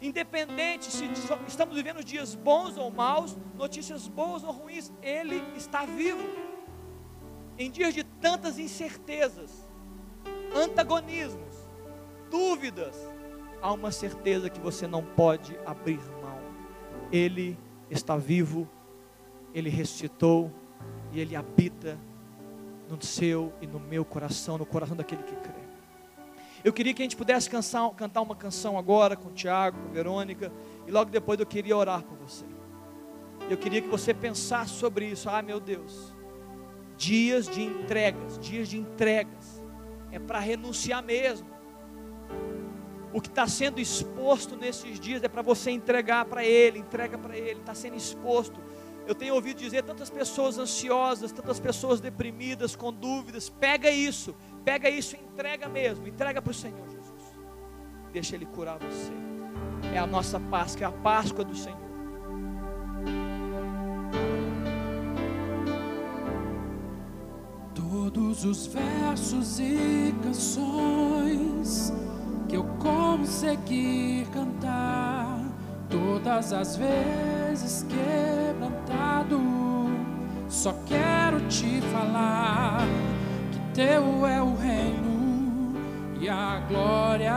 Independente 0.00 0.84
se 0.86 1.04
estamos 1.48 1.74
vivendo 1.74 2.04
dias 2.04 2.36
bons 2.36 2.76
ou 2.76 2.92
maus, 2.92 3.36
notícias 3.56 4.06
boas 4.06 4.44
ou 4.44 4.52
ruins, 4.52 4.92
Ele 5.02 5.42
está 5.56 5.84
vivo. 5.84 6.22
Em 7.58 7.68
dias 7.72 7.92
de 7.92 8.04
tantas 8.04 8.56
incertezas, 8.56 9.68
antagonismos, 10.54 11.56
dúvidas, 12.30 12.96
há 13.60 13.72
uma 13.72 13.90
certeza 13.90 14.48
que 14.48 14.60
você 14.60 14.86
não 14.86 15.04
pode 15.04 15.58
abrir 15.66 16.00
mão. 16.20 16.38
Ele 17.10 17.58
está 17.90 18.16
vivo 18.16 18.68
ele 19.54 19.68
ressuscitou 19.68 20.50
e 21.12 21.20
Ele 21.20 21.36
habita 21.36 21.98
no 22.88 23.00
seu 23.02 23.52
e 23.60 23.66
no 23.66 23.78
meu 23.78 24.04
coração, 24.04 24.58
no 24.58 24.66
coração 24.66 24.96
daquele 24.96 25.22
que 25.22 25.36
crê. 25.36 25.62
Eu 26.64 26.72
queria 26.72 26.94
que 26.94 27.02
a 27.02 27.04
gente 27.04 27.16
pudesse 27.16 27.50
cantar, 27.50 28.20
uma 28.20 28.36
canção 28.36 28.78
agora 28.78 29.16
com 29.16 29.28
o 29.28 29.32
Tiago, 29.32 29.78
com 29.78 29.88
a 29.88 29.92
Verônica, 29.92 30.52
e 30.86 30.90
logo 30.90 31.10
depois 31.10 31.38
eu 31.38 31.46
queria 31.46 31.76
orar 31.76 32.02
por 32.02 32.16
você. 32.18 32.44
Eu 33.50 33.56
queria 33.56 33.82
que 33.82 33.88
você 33.88 34.14
pensasse 34.14 34.72
sobre 34.74 35.06
isso. 35.06 35.28
Ah, 35.28 35.42
meu 35.42 35.58
Deus, 35.58 36.14
dias 36.96 37.48
de 37.48 37.62
entregas, 37.62 38.38
dias 38.38 38.68
de 38.68 38.78
entregas, 38.78 39.62
é 40.12 40.18
para 40.18 40.38
renunciar 40.38 41.02
mesmo. 41.02 41.50
O 43.12 43.20
que 43.20 43.28
está 43.28 43.46
sendo 43.46 43.80
exposto 43.80 44.56
nesses 44.56 44.98
dias 45.00 45.22
é 45.22 45.28
para 45.28 45.42
você 45.42 45.70
entregar 45.70 46.24
para 46.26 46.44
Ele, 46.44 46.78
entrega 46.78 47.18
para 47.18 47.36
Ele, 47.36 47.60
está 47.60 47.74
sendo 47.74 47.96
exposto 47.96 48.60
eu 49.06 49.14
tenho 49.14 49.34
ouvido 49.34 49.58
dizer 49.58 49.82
tantas 49.82 50.10
pessoas 50.10 50.58
ansiosas, 50.58 51.32
tantas 51.32 51.58
pessoas 51.58 52.00
deprimidas, 52.00 52.76
com 52.76 52.92
dúvidas. 52.92 53.48
Pega 53.48 53.90
isso, 53.90 54.34
pega 54.64 54.88
isso 54.88 55.16
e 55.16 55.20
entrega 55.20 55.68
mesmo, 55.68 56.06
entrega 56.06 56.40
para 56.40 56.50
o 56.50 56.54
Senhor 56.54 56.88
Jesus. 56.88 57.22
Deixa 58.12 58.36
Ele 58.36 58.46
curar 58.46 58.78
você. 58.78 59.12
É 59.94 59.98
a 59.98 60.06
nossa 60.06 60.38
Páscoa, 60.38 60.84
é 60.84 60.88
a 60.88 60.92
Páscoa 60.92 61.44
do 61.44 61.54
Senhor. 61.56 61.80
Todos 67.74 68.44
os 68.44 68.66
versos 68.66 69.58
e 69.58 70.14
canções 70.22 71.92
que 72.48 72.56
eu 72.56 72.64
consegui 72.78 74.26
cantar, 74.32 75.21
todas 75.92 76.52
as 76.54 76.76
vezes 76.76 77.86
quebrantado 77.86 79.38
só 80.48 80.74
quero 80.86 81.40
te 81.48 81.80
falar 81.92 82.86
que 83.50 83.58
teu 83.74 84.26
é 84.26 84.42
o 84.42 84.54
reino, 84.54 85.74
e 86.20 86.28
a 86.28 86.62
glória 86.68 87.32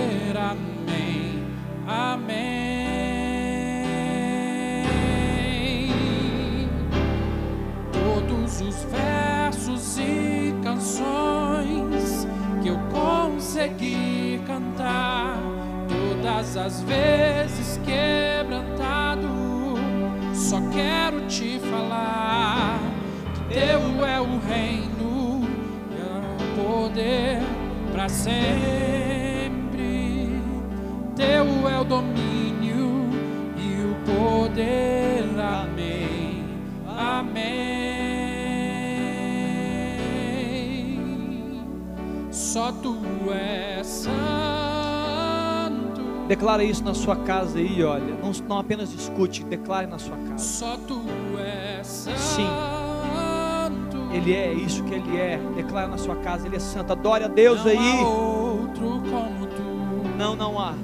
Cantar, 14.52 15.38
todas 15.88 16.56
as 16.56 16.82
vezes 16.82 17.80
quebrantado, 17.84 19.28
só 20.34 20.60
quero 20.70 21.26
te 21.26 21.58
falar 21.70 22.78
que 23.34 23.54
teu 23.54 24.04
é 24.04 24.20
o 24.20 24.38
reino 24.46 25.40
e 25.90 26.00
o 26.02 26.64
poder 26.64 27.40
para 27.92 28.08
sempre. 28.08 29.52
Teu 31.16 31.68
é 31.68 31.80
o 31.80 31.84
domínio 31.84 33.08
e 33.56 33.84
o 33.84 33.94
poder. 34.04 35.24
Amém. 35.40 36.44
Amém. 36.86 37.71
Só 42.52 42.70
tu 42.70 42.96
és 43.32 43.86
santo. 43.86 44.12
Declara 46.28 46.62
isso 46.62 46.84
na 46.84 46.92
sua 46.94 47.16
casa 47.16 47.58
aí, 47.58 47.82
olha. 47.82 48.14
Não, 48.22 48.30
não 48.48 48.58
apenas 48.58 48.92
escute, 48.92 49.42
declare 49.44 49.86
na 49.86 49.98
sua 49.98 50.16
casa. 50.28 50.38
Só 50.38 50.76
tu 50.86 51.00
és 51.42 51.86
santo. 51.86 52.18
Sim. 52.18 52.46
Ele 54.12 54.34
é 54.34 54.52
isso 54.52 54.84
que 54.84 54.92
ele 54.94 55.16
é. 55.16 55.40
Declara 55.56 55.88
na 55.88 55.96
sua 55.96 56.16
casa, 56.16 56.46
ele 56.46 56.56
é 56.56 56.60
santo. 56.60 56.92
Adore 56.92 57.24
a 57.24 57.28
Deus 57.28 57.64
não 57.64 57.70
aí. 57.70 57.78
há 57.78 58.06
outro 58.06 59.02
como 59.10 59.46
tu. 59.46 59.62
Não, 60.18 60.36
não 60.36 60.58
há. 60.60 60.74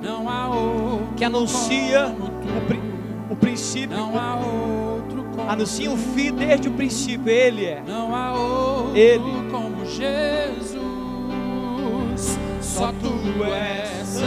Não 0.00 0.28
há 0.28 0.48
outro. 0.48 1.08
Que 1.16 1.24
anuncia 1.24 2.04
como 2.16 2.28
tu. 2.28 2.46
o, 2.58 2.60
pri- 2.68 2.82
o 3.30 3.36
princípio. 3.36 3.96
Não 3.96 4.16
há 4.16 4.36
outro 4.36 5.24
como 5.34 5.50
Anuncia 5.50 5.90
o 5.90 5.96
fim 5.96 6.32
desde 6.32 6.68
o 6.68 6.72
princípio. 6.72 7.28
Ele 7.28 7.64
é. 7.66 7.82
Não 7.86 8.14
há 8.14 8.32
outro 8.34 8.96
Ele. 8.96 9.50
como 9.50 9.84
Jesus. 9.84 10.80
Só 12.82 12.90
tu 12.94 13.14
és 13.44 14.08
santo. 14.08 14.26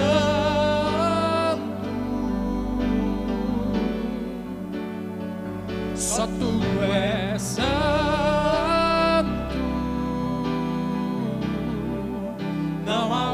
Só 5.94 6.26
tu 6.26 6.52
és 6.82 7.42
santo. 7.42 7.66
Não 12.86 13.14
há 13.14 13.34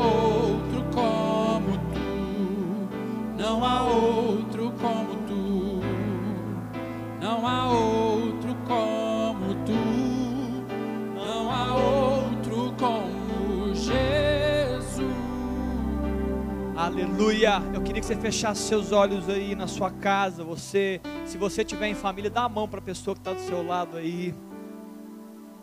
Aleluia. 16.92 17.64
Eu 17.74 17.82
queria 17.82 18.02
que 18.02 18.06
você 18.06 18.18
fechasse 18.18 18.64
seus 18.64 18.92
olhos 18.92 19.30
aí 19.30 19.56
na 19.56 19.66
sua 19.66 19.90
casa. 19.90 20.44
Você, 20.44 21.00
se 21.26 21.38
você 21.38 21.64
tiver 21.64 21.88
em 21.88 21.96
família, 21.96 22.30
dá 22.30 22.44
a 22.44 22.50
mão 22.50 22.68
para 22.68 22.80
a 22.80 22.82
pessoa 22.82 23.16
que 23.16 23.22
está 23.22 23.32
do 23.32 23.40
seu 23.40 23.66
lado 23.66 23.96
aí. 23.96 24.36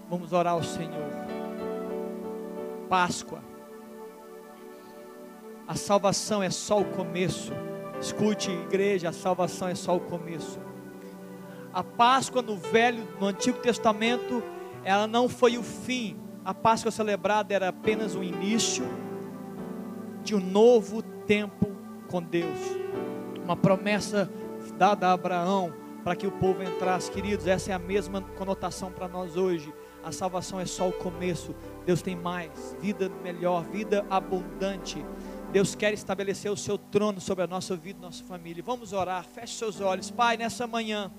Vamos 0.08 0.32
orar 0.32 0.54
ao 0.54 0.62
Senhor. 0.62 1.06
Páscoa. 2.88 3.42
A 5.66 5.74
salvação 5.74 6.42
é 6.42 6.48
só 6.48 6.80
o 6.80 6.84
começo. 6.86 7.52
Escute, 8.00 8.50
igreja, 8.50 9.10
a 9.10 9.12
salvação 9.12 9.68
é 9.68 9.74
só 9.74 9.94
o 9.94 10.00
começo. 10.00 10.58
A 11.74 11.84
Páscoa 11.84 12.40
no 12.40 12.56
Velho, 12.56 13.06
no 13.20 13.26
Antigo 13.26 13.58
Testamento, 13.58 14.42
ela 14.82 15.06
não 15.06 15.28
foi 15.28 15.58
o 15.58 15.62
fim. 15.62 16.16
A 16.42 16.54
Páscoa 16.54 16.90
celebrada 16.90 17.52
era 17.52 17.68
apenas 17.68 18.14
o 18.14 18.22
início 18.22 18.86
de 20.24 20.34
um 20.34 20.40
novo 20.40 21.02
tempo 21.28 21.70
com 22.08 22.22
Deus. 22.22 22.58
Uma 23.44 23.54
promessa 23.54 24.28
dada 24.78 25.08
a 25.08 25.12
Abraão 25.12 25.72
para 26.02 26.16
que 26.16 26.26
o 26.26 26.32
povo 26.32 26.62
entrasse, 26.62 27.10
queridos. 27.10 27.46
Essa 27.46 27.70
é 27.70 27.74
a 27.74 27.78
mesma 27.78 28.22
conotação 28.22 28.90
para 28.90 29.06
nós 29.06 29.36
hoje. 29.36 29.72
A 30.02 30.10
salvação 30.10 30.58
é 30.58 30.64
só 30.64 30.88
o 30.88 30.92
começo. 30.92 31.54
Deus 31.84 32.00
tem 32.00 32.16
mais, 32.16 32.74
vida 32.80 33.10
melhor, 33.22 33.62
vida 33.64 34.06
abundante. 34.08 35.04
Deus 35.52 35.74
quer 35.74 35.92
estabelecer 35.92 36.50
o 36.50 36.56
seu 36.56 36.78
trono 36.78 37.20
sobre 37.20 37.44
a 37.44 37.46
nossa 37.46 37.76
vida, 37.76 38.00
nossa 38.00 38.24
família. 38.24 38.62
Vamos 38.64 38.94
orar. 38.94 39.24
Feche 39.24 39.54
seus 39.54 39.80
olhos, 39.82 40.10
Pai, 40.10 40.38
nessa 40.38 40.66
manhã. 40.66 41.12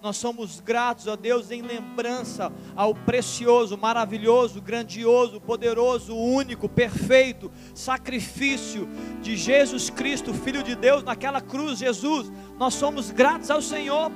Nós 0.00 0.16
somos 0.16 0.60
gratos 0.60 1.08
a 1.08 1.16
Deus 1.16 1.50
em 1.50 1.60
lembrança 1.60 2.52
ao 2.76 2.94
precioso, 2.94 3.76
maravilhoso, 3.76 4.60
grandioso, 4.60 5.40
poderoso, 5.40 6.16
único, 6.16 6.68
perfeito 6.68 7.50
sacrifício 7.74 8.88
de 9.20 9.36
Jesus 9.36 9.90
Cristo, 9.90 10.32
Filho 10.32 10.62
de 10.62 10.76
Deus, 10.76 11.02
naquela 11.02 11.40
cruz, 11.40 11.80
Jesus. 11.80 12.30
Nós 12.56 12.74
somos 12.74 13.10
gratos 13.10 13.50
ao 13.50 13.60
Senhor. 13.60 14.12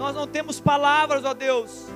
Nós 0.00 0.16
não 0.16 0.26
temos 0.26 0.58
palavras, 0.58 1.24
ó 1.24 1.32
Deus. 1.32 1.86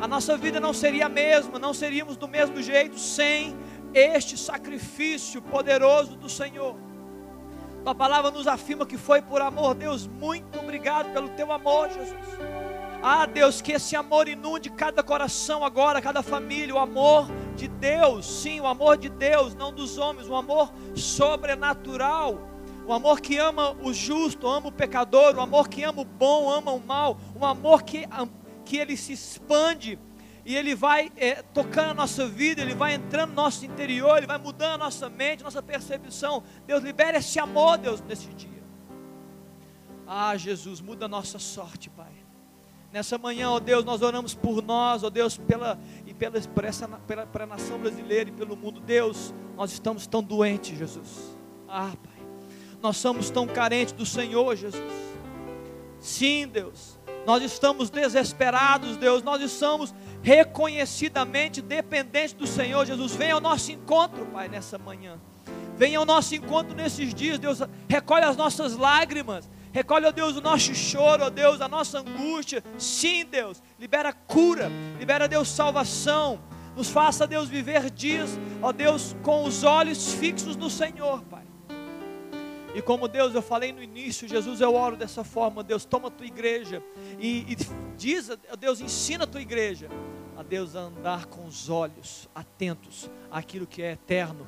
A 0.00 0.08
nossa 0.08 0.36
vida 0.38 0.58
não 0.58 0.72
seria 0.72 1.06
a 1.06 1.10
mesma, 1.10 1.58
não 1.58 1.74
seríamos 1.74 2.16
do 2.16 2.26
mesmo 2.26 2.62
jeito 2.62 2.98
sem 2.98 3.54
este 3.92 4.38
sacrifício 4.38 5.42
poderoso 5.42 6.16
do 6.16 6.28
Senhor. 6.28 6.74
Tua 7.84 7.94
palavra 7.94 8.30
nos 8.30 8.46
afirma 8.46 8.86
que 8.86 8.96
foi 8.96 9.20
por 9.20 9.42
amor, 9.42 9.74
Deus. 9.74 10.06
Muito 10.06 10.58
obrigado 10.58 11.12
pelo 11.12 11.28
teu 11.30 11.52
amor, 11.52 11.90
Jesus. 11.90 12.51
Ah, 13.02 13.26
Deus, 13.26 13.60
que 13.60 13.72
esse 13.72 13.96
amor 13.96 14.28
inunde 14.28 14.70
cada 14.70 15.02
coração 15.02 15.64
agora, 15.64 16.00
cada 16.00 16.22
família, 16.22 16.72
o 16.72 16.78
amor 16.78 17.28
de 17.56 17.66
Deus, 17.66 18.24
sim, 18.24 18.60
o 18.60 18.66
amor 18.66 18.96
de 18.96 19.08
Deus, 19.08 19.56
não 19.56 19.72
dos 19.72 19.98
homens, 19.98 20.28
o 20.28 20.36
amor 20.36 20.72
sobrenatural, 20.94 22.48
o 22.86 22.92
amor 22.92 23.20
que 23.20 23.38
ama 23.38 23.76
o 23.82 23.92
justo, 23.92 24.46
ama 24.46 24.68
o 24.68 24.72
pecador, 24.72 25.34
o 25.34 25.40
amor 25.40 25.68
que 25.68 25.82
ama 25.82 26.02
o 26.02 26.04
bom, 26.04 26.48
ama 26.48 26.70
o 26.70 26.80
mal, 26.80 27.18
o 27.34 27.44
amor 27.44 27.82
que, 27.82 28.06
que 28.64 28.76
ele 28.76 28.96
se 28.96 29.12
expande 29.12 29.98
e 30.44 30.56
ele 30.56 30.74
vai 30.74 31.10
é, 31.16 31.42
tocando 31.42 31.90
a 31.90 31.94
nossa 31.94 32.26
vida, 32.26 32.62
ele 32.62 32.74
vai 32.74 32.94
entrando 32.94 33.30
no 33.30 33.36
nosso 33.36 33.64
interior, 33.64 34.18
ele 34.18 34.26
vai 34.26 34.38
mudando 34.38 34.74
a 34.74 34.78
nossa 34.78 35.08
mente, 35.08 35.42
nossa 35.42 35.62
percepção. 35.62 36.42
Deus, 36.66 36.82
libera 36.82 37.18
esse 37.18 37.38
amor, 37.40 37.78
Deus, 37.78 38.00
nesse 38.00 38.28
dia. 38.28 38.62
Ah, 40.06 40.36
Jesus, 40.36 40.80
muda 40.80 41.06
a 41.06 41.08
nossa 41.08 41.38
sorte, 41.38 41.90
Pai. 41.90 42.11
Nessa 42.92 43.16
manhã, 43.16 43.50
ó 43.50 43.58
Deus, 43.58 43.86
nós 43.86 44.02
oramos 44.02 44.34
por 44.34 44.62
nós, 44.62 45.02
ó 45.02 45.08
Deus, 45.08 45.38
pela, 45.38 45.80
e 46.06 46.12
pela, 46.12 46.38
por 46.40 46.62
essa, 46.62 46.86
pela, 46.86 47.26
pela 47.26 47.46
nação 47.46 47.78
brasileira 47.78 48.28
e 48.28 48.32
pelo 48.32 48.54
mundo. 48.54 48.80
Deus, 48.80 49.32
nós 49.56 49.72
estamos 49.72 50.06
tão 50.06 50.22
doentes, 50.22 50.76
Jesus. 50.76 51.34
Ah, 51.66 51.92
Pai, 52.02 52.26
nós 52.82 52.98
somos 52.98 53.30
tão 53.30 53.46
carentes 53.46 53.94
do 53.94 54.04
Senhor, 54.04 54.54
Jesus. 54.56 54.92
Sim, 55.98 56.46
Deus, 56.46 56.98
nós 57.24 57.42
estamos 57.42 57.88
desesperados, 57.88 58.98
Deus, 58.98 59.22
nós 59.22 59.40
estamos 59.40 59.94
reconhecidamente 60.20 61.62
dependentes 61.62 62.34
do 62.34 62.46
Senhor, 62.46 62.84
Jesus. 62.84 63.14
Venha 63.14 63.34
ao 63.34 63.40
nosso 63.40 63.72
encontro, 63.72 64.26
Pai, 64.26 64.50
nessa 64.50 64.76
manhã. 64.76 65.18
Venha 65.78 65.98
ao 65.98 66.04
nosso 66.04 66.34
encontro 66.34 66.74
nesses 66.74 67.14
dias, 67.14 67.38
Deus. 67.38 67.60
Recolhe 67.88 68.26
as 68.26 68.36
nossas 68.36 68.76
lágrimas. 68.76 69.48
Recolhe, 69.72 70.06
ó 70.06 70.12
Deus, 70.12 70.36
o 70.36 70.40
nosso 70.40 70.74
choro, 70.74 71.24
ó 71.24 71.30
Deus, 71.30 71.60
a 71.60 71.68
nossa 71.68 72.00
angústia. 72.00 72.62
Sim, 72.78 73.24
Deus. 73.24 73.62
Libera 73.78 74.12
cura. 74.12 74.70
Libera, 74.98 75.26
Deus, 75.26 75.48
salvação. 75.48 76.40
Nos 76.76 76.88
faça, 76.88 77.26
Deus, 77.26 77.48
viver 77.48 77.90
dias, 77.90 78.30
ó 78.62 78.72
Deus, 78.72 79.14
com 79.22 79.44
os 79.44 79.62
olhos 79.62 80.14
fixos 80.14 80.56
no 80.56 80.70
Senhor, 80.70 81.22
Pai. 81.24 81.42
E 82.74 82.80
como 82.80 83.06
Deus, 83.06 83.34
eu 83.34 83.42
falei 83.42 83.72
no 83.72 83.82
início, 83.82 84.26
Jesus, 84.26 84.60
eu 84.60 84.74
oro 84.74 84.96
dessa 84.96 85.22
forma, 85.22 85.62
Deus, 85.62 85.84
toma 85.84 86.08
a 86.08 86.10
tua 86.10 86.26
igreja 86.26 86.82
e, 87.18 87.40
e 87.52 87.56
diz, 87.98 88.30
ó 88.30 88.56
Deus, 88.56 88.80
ensina 88.80 89.24
a 89.24 89.26
tua 89.26 89.42
igreja 89.42 89.90
a 90.36 90.42
Deus 90.42 90.74
a 90.74 90.80
andar 90.80 91.26
com 91.26 91.44
os 91.44 91.68
olhos 91.68 92.30
atentos 92.34 93.10
àquilo 93.30 93.66
que 93.66 93.82
é 93.82 93.92
eterno, 93.92 94.46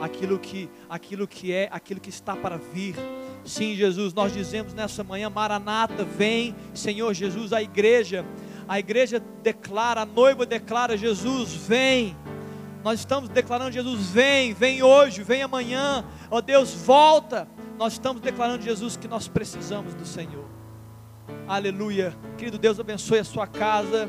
aquilo 0.00 0.38
que, 0.38 0.68
aquilo 0.88 1.28
que 1.28 1.52
é, 1.52 1.68
aquilo 1.70 2.00
que 2.00 2.10
está 2.10 2.34
para 2.34 2.56
vir. 2.56 2.96
Sim, 3.44 3.74
Jesus, 3.74 4.12
nós 4.12 4.32
dizemos 4.32 4.74
nessa 4.74 5.02
manhã, 5.02 5.30
Maranata, 5.30 6.04
vem, 6.04 6.54
Senhor 6.74 7.12
Jesus, 7.14 7.52
a 7.52 7.62
igreja, 7.62 8.24
a 8.68 8.78
igreja 8.78 9.22
declara, 9.42 10.02
a 10.02 10.06
noiva 10.06 10.44
declara, 10.46 10.96
Jesus, 10.96 11.54
vem. 11.54 12.16
Nós 12.84 13.00
estamos 13.00 13.28
declarando, 13.28 13.72
Jesus, 13.72 14.10
vem, 14.10 14.54
vem 14.54 14.82
hoje, 14.82 15.22
vem 15.22 15.42
amanhã, 15.42 16.04
ó 16.30 16.40
Deus, 16.40 16.72
volta. 16.74 17.48
Nós 17.78 17.94
estamos 17.94 18.20
declarando, 18.20 18.62
Jesus, 18.62 18.96
que 18.96 19.08
nós 19.08 19.26
precisamos 19.26 19.94
do 19.94 20.06
Senhor. 20.06 20.44
Aleluia. 21.48 22.14
Querido 22.38 22.58
Deus 22.58 22.78
abençoe 22.78 23.18
a 23.18 23.24
sua 23.24 23.46
casa. 23.46 24.08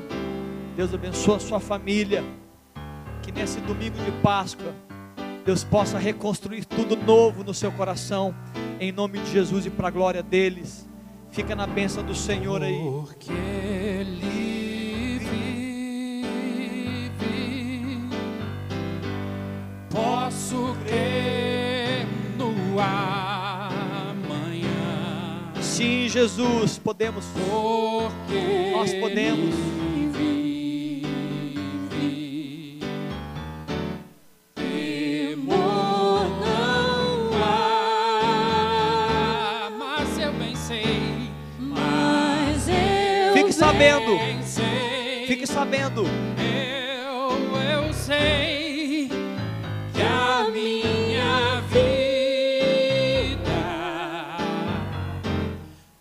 Deus 0.76 0.94
abençoe 0.94 1.36
a 1.36 1.40
sua 1.40 1.60
família. 1.60 2.24
Que 3.24 3.32
nesse 3.32 3.60
domingo 3.62 3.98
de 3.98 4.12
Páscoa, 4.22 4.74
Deus 5.46 5.64
possa 5.64 5.98
reconstruir 5.98 6.66
tudo 6.66 6.96
novo 6.96 7.44
no 7.44 7.54
seu 7.54 7.72
coração. 7.72 8.36
Em 8.80 8.92
nome 8.92 9.20
de 9.20 9.32
Jesus 9.32 9.66
e 9.66 9.70
para 9.70 9.88
a 9.88 9.92
glória 9.92 10.22
deles. 10.22 10.88
Fica 11.32 11.56
na 11.56 11.66
bênção 11.66 12.04
do 12.04 12.14
Senhor 12.14 12.62
aí. 12.62 12.78
Porque 12.78 13.32
Ele 13.32 15.20
vive, 15.20 16.10
posso 19.90 20.76
crer 20.86 22.06
no 22.38 22.80
amanhã. 22.80 24.12
Sim, 25.62 26.08
Jesus, 26.10 26.78
podemos. 26.78 27.26
Porque 27.26 28.72
Nós 28.76 28.94
podemos. 28.94 29.56
Sabendo. 45.52 46.06
eu, 46.38 47.58
eu 47.60 47.94
sei 47.94 49.10
que 49.94 50.02
a 50.02 50.50
minha 50.50 51.62
vida 51.68 53.52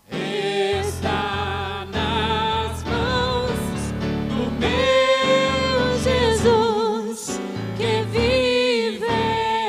está 0.09 1.85
nas 1.91 2.83
mãos 2.85 3.93
do 4.29 4.51
meu 4.57 5.99
Jesus 5.99 7.41
que 7.75 8.03
vive 8.09 9.05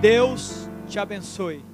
Deus 0.00 0.66
te 0.88 0.98
abençoe. 0.98 1.69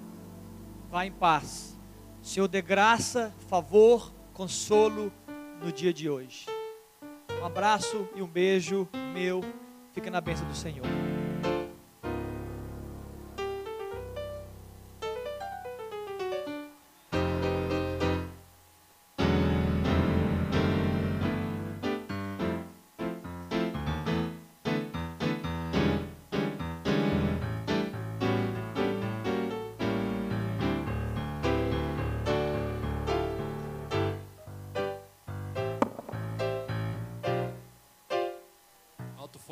Vá 0.96 1.04
em 1.04 1.12
paz. 1.12 1.78
Senhor 2.22 2.48
dê 2.48 2.62
graça, 2.62 3.34
favor, 3.48 4.14
consolo 4.32 5.12
no 5.62 5.70
dia 5.70 5.92
de 5.92 6.08
hoje. 6.08 6.46
Um 7.38 7.44
abraço 7.44 8.08
e 8.14 8.22
um 8.22 8.26
beijo 8.26 8.88
meu. 9.12 9.44
Fica 9.92 10.10
na 10.10 10.22
bênção 10.22 10.48
do 10.48 10.54
Senhor. 10.54 11.05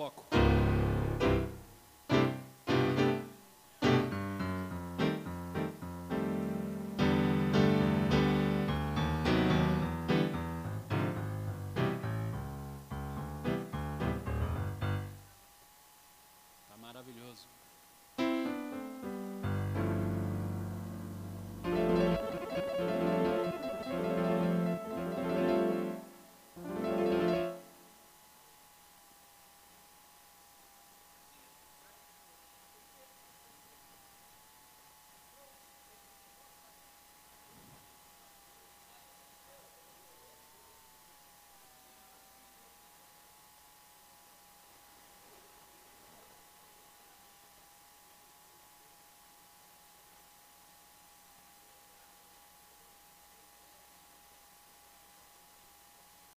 Foco. 0.05 0.34